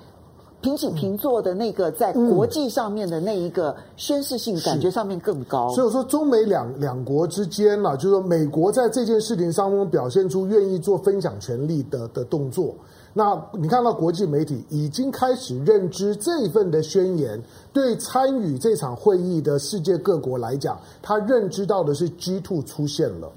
[0.61, 5.69] 平起平坐的那个，在国际上面的那一个宣示性，感觉上面更高。
[5.71, 12.75] 所以说，中美两两国之间呢，就是说，美国在这件事情上面表现出愿意做分享权力的的动作。
[13.15, 17.41] 那你看到国际媒体已经开始认知这份的宣言，
[17.73, 23.33] 对参与这场会议的世界各国来讲，他认知到的是 G two 出现了。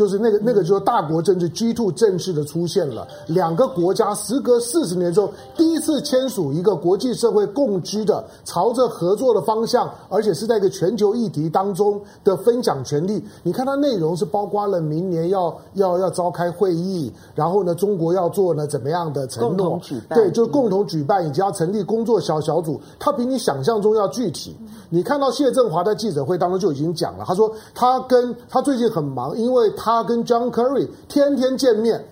[0.00, 13.22] 就是那个那个就是大国政治 G two 正式的出现了，两个国家时隔四十年之后第一次签署一个国际社会共居的朝着合作的方向，而且是在一个全球议题当中的分享权利。
[13.42, 19.78] 你看它内容是包括了明年要要要召开会议，然后呢，中国要做呢怎么样的承诺？
[20.14, 24.56] 对，就是共同举办，以及要成立工作小小组，它比你想象中要具体。
[24.88, 32.04] 你看到谢振华在记者会当中就已经讲了，他说他跟他最近很忙，因为他他跟 John Kerry 天天见面。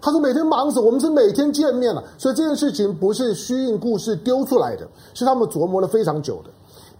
[0.00, 6.50] 他说每天忙死，我们是每天见面了，所以这件事情不是虚应故事丢出来的，是他们琢磨了非常久的。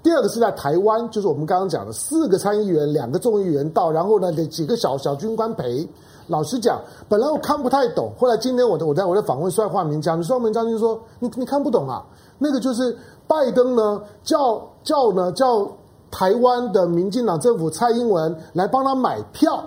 [0.02, 5.86] 第二个是在台湾，就是我们刚刚讲的四个参议员、两个众议员到，然后呢，得几个小小军官陪。
[6.28, 12.02] 老实讲，本来我看不太懂，后来今天我我在我在访问帅化民将军，帅化民将军说你你看不懂啊，
[12.38, 15.70] 那个就是拜登呢叫叫呢叫
[16.10, 19.62] 台湾的民进党政府蔡英文来帮他买票。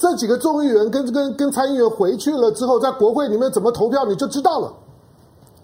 [0.00, 4.72] 这几个众议员跟跟跟参议员回去了之后，在国会里面怎么投票你就知道了，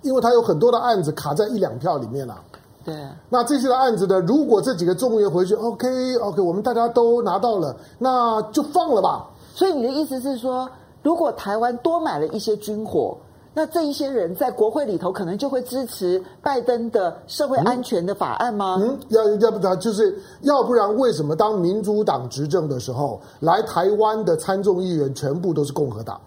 [0.03, 2.37] 因为他有很多的案子卡在一两票里面啊。
[2.85, 2.95] 对。
[3.31, 9.27] 那这些的案子呢，如果这几个众议员回去，OK OK，我们大家都拿到了，那就放了吧。
[9.55, 10.69] 所以你的意思是说，
[11.03, 13.17] 如果台湾多买了一些军火？
[13.59, 18.77] 那这一些人在国会里头可能就会支持拜登的社会安全的法案吗？
[18.79, 26.21] 嗯，要要不然就是要不然为什么当民主党执政的时候，来台湾的参众议员全部都是共和党，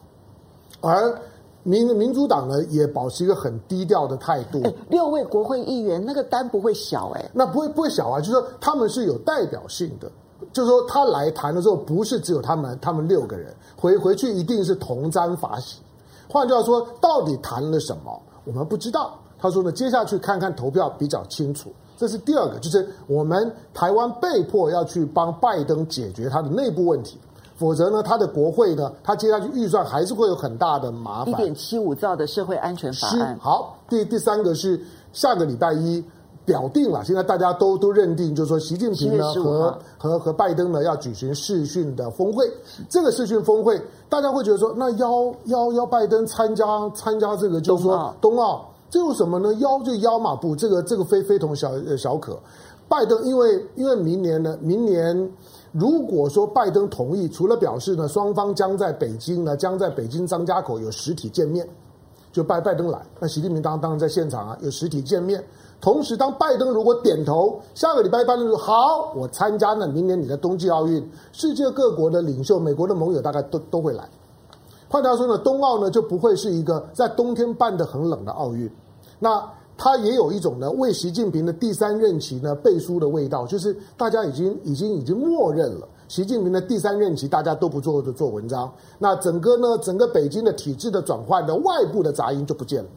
[0.82, 1.16] 而
[1.62, 4.60] 民民主党呢也保持一个很低调的态度。
[4.64, 10.12] 哎，六位国会议员那个单不会小哎，那不会不会小啊，就是说他们是有代表性的，
[10.52, 15.78] 就是说他来谈的时候不是只有他们他们六个人回回去一定是同沾法喜。
[16.32, 19.18] 换句话说，到底谈了什么，我们不知道。
[19.42, 21.72] 他说呢，接下去看看投票比较清楚。
[21.98, 27.18] 这是第二个，就是我们台湾被迫要去帮拜登解决他的内部问题，
[27.58, 31.34] 否则呢，他的国会呢，他接下去预算还是会有很大的麻烦。
[31.34, 33.38] 一点七五兆的社会安全法案。
[33.42, 34.80] 好，第第三个是
[35.12, 36.04] 下个礼拜一。
[36.50, 42.52] 表定了，现在大家都都认定，就是说习近平呢和和和拜登呢要举行视讯的峰会。
[42.90, 43.80] 这个视讯峰会，
[44.10, 49.54] 大家会觉得说，那邀邀邀拜登参加参加这个，就是说冬奥，这有什么呢？
[49.60, 52.36] 邀就邀嘛，不，这个这个非非同小小可。
[52.88, 55.32] 拜登因为因为明年呢，明年
[55.72, 61.68] 如果说拜登同意，除了表示呢双方将在北京呢将在北京张家口有实体见面，
[62.32, 65.44] 就拜拜登来，那习近平当当然在现场啊有实体见面。
[65.82, 74.08] 同时，当拜登如果点头，下个礼拜拜登说好，我参加呢，明年你的冬季奥运，世界各国的领袖、美国的盟友大概都都会来。
[74.90, 78.70] 换句话说呢，冬奥呢就不会是一个在冬天办的很冷的奥运。
[79.20, 79.42] 那
[79.78, 88.70] 它也有一种呢为习近平的第三任期呢背书的味道，就是大家已经已经已经默认了习近平的第三任期，大家都不做做文章。
[88.98, 92.90] 那整个呢整个北京的体制的转换的外部的杂音就不见了。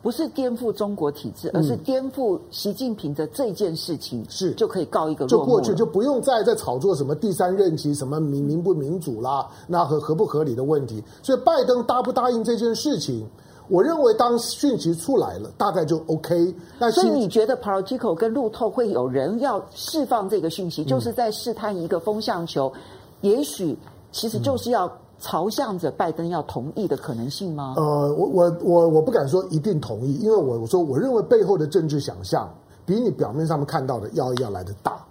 [0.00, 11.02] 不是颠覆中国体制，而是颠覆习近平的这件事情，是就可以告一个落，就过去，就不用再再炒作什么第三任期什么民民不民主啦，那和合不合理的问题。
[11.22, 13.28] 所以拜登答不答应这件事情，
[13.68, 16.54] 我认为当讯息出来了，大概就 OK。
[16.78, 22.72] 那所以你觉得 Politico 跟路透会有人要释放这个讯息，就是在试探一个风向球，
[23.20, 23.76] 也许
[24.12, 24.90] 其实就是要。
[25.20, 27.74] 朝向着拜登要同意的可能性吗？
[27.76, 27.82] 呃，
[28.14, 32.48] 我我我我不敢说一定同意，因为我我说我认为背后的政治想象
[32.86, 35.04] 比你表面上面看到的要要来的大。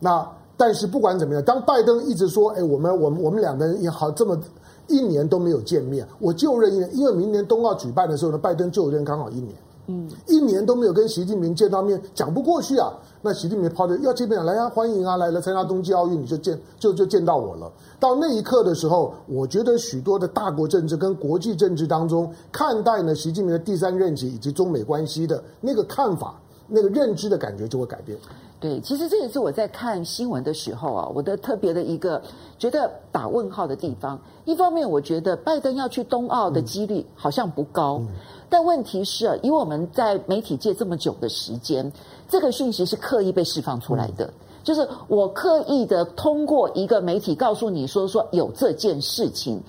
[0.00, 4.36] 那但是不管怎么样，当拜登一直说，哎，我们我们我们两个人也好这么
[4.88, 9.54] 一年都没有见面，我就任一年，因为明年冬奥举办的时候呢，拜登就任刚好一年。
[9.88, 12.92] 嗯，一年都没有跟习近平见到面，讲不过去啊。
[13.22, 17.70] 那习近平抛的要见面，来呀、啊，欢迎啊，来来参加冬季奥运，你就见就就见到我了。
[18.00, 26.34] 到那一刻的时候，我觉得许多的大国政治跟国际政治当中看待呢习近平的第三任期以及中美关系的那个看法、
[26.68, 28.16] 那个认知的感觉就会改变。
[28.58, 32.22] 对，其实这也是我在看新闻的时候啊，我的特别的一个
[32.58, 34.18] 觉得打问号的地方。
[34.46, 38.00] 一方面，我觉得拜登要去冬奥的几率好像不高。
[38.48, 41.92] 但问题是啊，以我们在媒体界这么久的时间，
[42.28, 44.32] 这个讯息是刻意被释放出来的，嗯、
[44.64, 49.62] 就是我刻意的通过一个媒体告诉你说说有这件事情。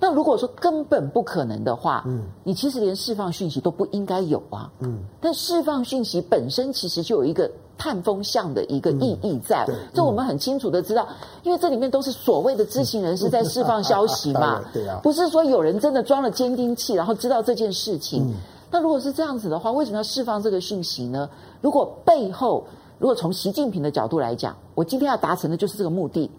[0.00, 4.98] 那如果说根本不可能的话，嗯，你其实连释放讯息都不应该有啊，嗯。
[5.20, 7.50] 但释放讯息本身其实就有一个。
[7.82, 11.08] 探风向的一个意义在，嗯、这我们很清楚的知道，
[11.42, 18.22] 因为这里面都是所谓的知情人士在释放消息嘛， 对啊，不是说有人真的装了监听器，然后知道这件事情。
[18.28, 18.34] 嗯、
[18.70, 21.26] 那如果是这样子的话，为什么要释放这个讯息呢？
[21.62, 22.62] 如果背后，
[22.98, 26.30] 如果从习近平的角度来讲，我今天要达成的就是这个目的，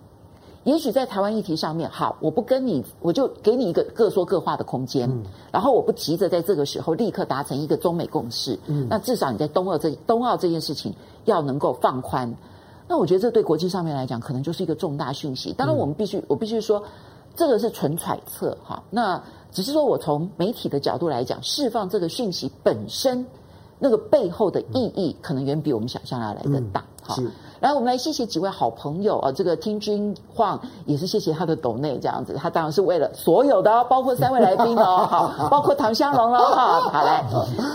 [0.63, 8.57] 也许在台湾议题上面，好，我不跟你，我就给你一个各说各话的空间，嗯、然后我不急着在这个时候立刻达成一个中美共识。
[8.67, 10.93] 嗯，那至少你在冬奥这东奥这件事情
[11.25, 12.31] 要能够放宽。
[12.87, 15.51] 那我觉得这对国际上面来讲，可能就是一个重大讯息。
[15.53, 16.83] 当然，我们必须，嗯、我必须说，
[17.35, 18.83] 这个是纯揣测哈。
[18.89, 23.25] 那只是说我从媒体的角度来讲，释放这个讯息本身。
[23.83, 26.85] 那个背后的意义可能远比我们想象要来的大。
[27.01, 27.15] 好，
[27.61, 37.23] 来，我们来谢谢几位好朋友啊，这个听君晃也是谢谢他的抖内这样子，他当然是为了所有的，包括三位来宾哦， 好，包括唐香龙了哈，好来，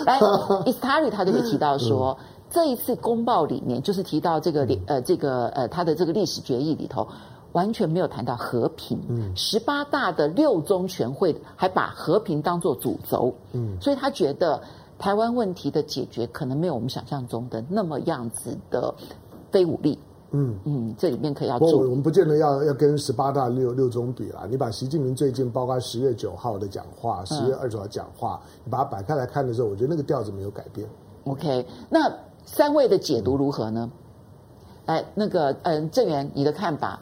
[0.05, 0.19] 来，
[0.67, 2.19] Istari 他就会提到说，
[2.51, 7.07] 这一次公报里面就是提到这个呃这个呃他的这个历史决议里头
[7.53, 14.61] 完全没有谈到和平，嗯，十八大的六中全会还把和平当做主轴，嗯，所以他觉得。
[14.99, 18.95] 台湾问题的解决可能没有我们想象中的那么样子的
[19.51, 19.99] 非武力。
[20.33, 21.79] 嗯嗯，这里面可以要做。
[21.79, 24.47] 我们不见得要要跟十八大六六中比啦。
[24.51, 30.87] 你把习近平最近包括十月九号的讲话，十月二十号讲话，嗯、你把它摆开来看的时候，我觉得那个调子没有改变。
[31.25, 32.13] OK，那
[32.45, 33.91] 三位的解读如何呢？
[34.85, 36.99] 来、嗯，那个嗯，郑源，你的看法？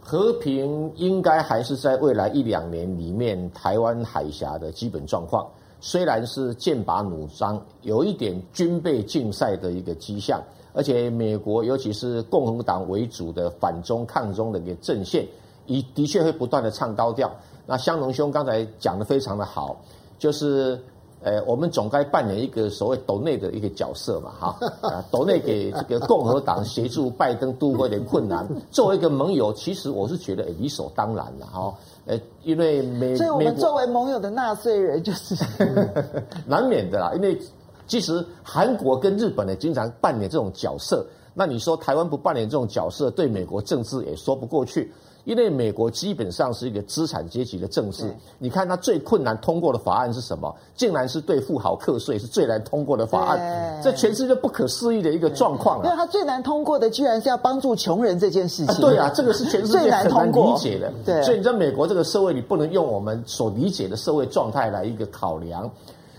[0.00, 5.46] 和平应该还是在未来一两年里面台湾海峡的基本状况。
[5.80, 10.42] 虽然是剑拔弩张，有一点军备竞赛的一个迹象，
[10.74, 15.26] 而且美国尤其是共和党为主的反中抗中的一个阵线，
[15.66, 17.30] 也的确会不断的唱高调。
[17.64, 19.76] 那香农兄刚才讲的非常的好，
[20.18, 20.78] 就是
[21.22, 31.72] 呃，我们总该扮演一个所谓斗内的一个角色嘛，哈，啊， 斗内给这个共和党协助拜登度过一点困难，作为一个盟友，其实我是觉得理所当然的哈。
[32.04, 35.34] 呃，因为美，所以我们作为盟友的纳税人就是
[36.46, 37.12] 难免的啦。
[37.14, 37.40] 因为
[37.86, 44.92] 其实韩国跟日本呢，经常扮演这种角色，那你说台湾不扮演这种角色，对美国政治也说不过去。
[45.24, 50.54] 因为美国基本上是一个资产阶级的政治，你看它最困难通过的法案是什么？
[50.76, 55.84] 竟然是对富豪课税，是最难通过的法案，这全是一个不可思议的一个状况啊！
[55.86, 58.80] 因为它最难通过的，居然是要帮助穷人这件事情。
[58.82, 60.92] 对啊，这个是全世界很难理解的。
[61.06, 65.70] 对，所以你在美国这个社会，你不能用我们所理解的社会状态来一个考量。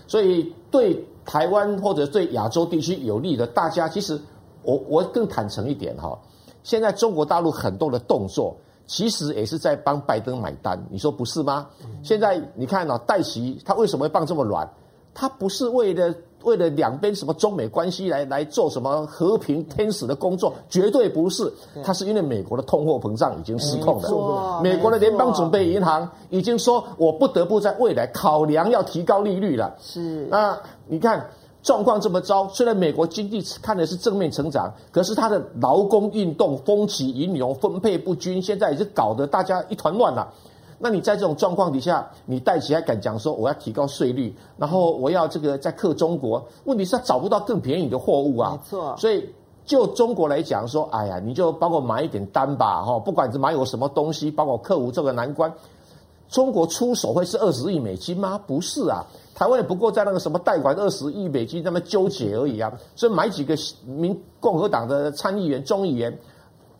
[0.08, 4.18] 所以对台湾或者对亚洲地区有利的，大家其实
[4.62, 6.18] 我我更坦诚一点哈，
[6.62, 8.56] 现在中国大陆很多的动作。
[8.88, 11.66] 其实也是在帮拜登买单，你说不是吗？
[12.04, 14.64] 现在你看啊，戴奇他为什么会放这么软？
[15.12, 16.14] 他不是为了
[16.46, 21.52] 为了两边什么中美关系来来做什么和平天使的工作，绝对不是。
[21.84, 29.74] 它是因为美国的通货膨胀已经失控了，美国的联邦准备银行已经说，我不得不在未来考量要提高利率了。
[29.82, 31.28] 是，那你看。
[31.62, 40.32] 状况这么糟，虽然美国经济看的是正面成长，可是它的劳工运动风起云涌，分配不均，现在也是搞得大家一团乱了。
[40.78, 46.46] 那你在这种状况底下，你戴起还敢讲说我要提高税率，然后我要这个在克中国？
[46.64, 48.52] 问题是他找不到更便宜的货物啊。
[48.52, 48.94] 没错。
[48.98, 49.28] 所以
[49.64, 55.52] 就中国来讲说，哎呀，你就帮我买一点单吧，哈，不管是买我什么东西，帮我克服这个难关。
[56.28, 58.38] 中国出手会是二十亿美金吗？
[58.46, 59.04] 不是啊。
[59.34, 63.54] 台湾也不过在那个什么贷款二十亿美金那么纠结而已啊，所以买几个
[63.84, 66.18] 民共和党的参议员、众议员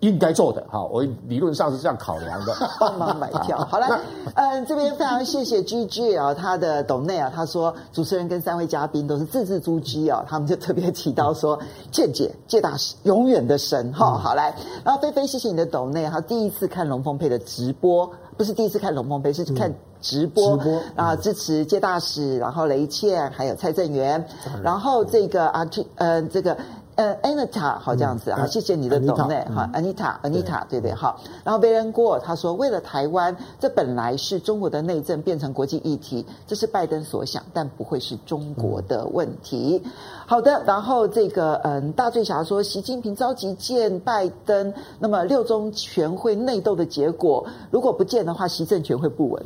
[0.01, 2.55] 应该做的哈，我理论上是这样考量的。
[2.78, 4.01] 帮忙买票， 好了，
[4.34, 11.59] 嗯，这边非常谢谢 GG 啊，他的董内啊，他说主持人跟三位嘉宾都是字字珠玑啊，他们就特别提到说，
[11.90, 18.11] 见解谢大使永远的神哈，好来，然后菲菲谢谢你的董内，他第一次看龙凤配的直播。
[18.36, 19.72] 不是第一次看龙凤配，是看
[20.03, 24.22] 直播，嗯、直播啊，支持谢大使，然后雷倩，还有蔡正元，
[24.55, 26.55] 嗯、然后这个啊，呃，这个。
[26.97, 31.20] 呃，Anita 好这样子啊，嗯、谢谢你的懂内哈，Anita，Anita 对对好。
[31.44, 39.82] 然后别人过他说，为了台湾，这本来是中国的内政变成国际议题，这是拜登所想，但不会是中国的问题。
[40.27, 49.43] 嗯、好的，然后这个嗯，大醉侠说，习近平着急见拜登，那么六中全会内斗的结果，如果不见的话，习政权会不稳。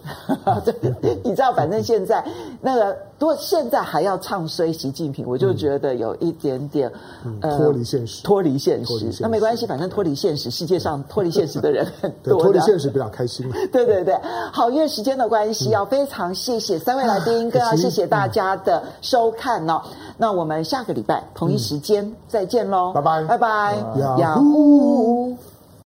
[1.22, 2.24] 你知道，反正现在
[2.60, 6.90] 那个，如果现在还要唱衰习近平，我就觉得有一点点。
[7.24, 12.40] 嗯脱离现实，脱离现实，那没关系，反正脱离现实，世界上脱离现实的人很多。
[12.40, 13.50] 脱离现实比较开心。
[13.70, 14.18] 对对对，
[14.52, 19.82] 好，因为时间的关系，要非常谢谢三位来宾， 更要谢谢大家的收看哦。
[20.16, 23.76] 那我们下个礼拜同一时间再见喽，拜拜，拜拜，
[24.18, 25.36] 雅虎。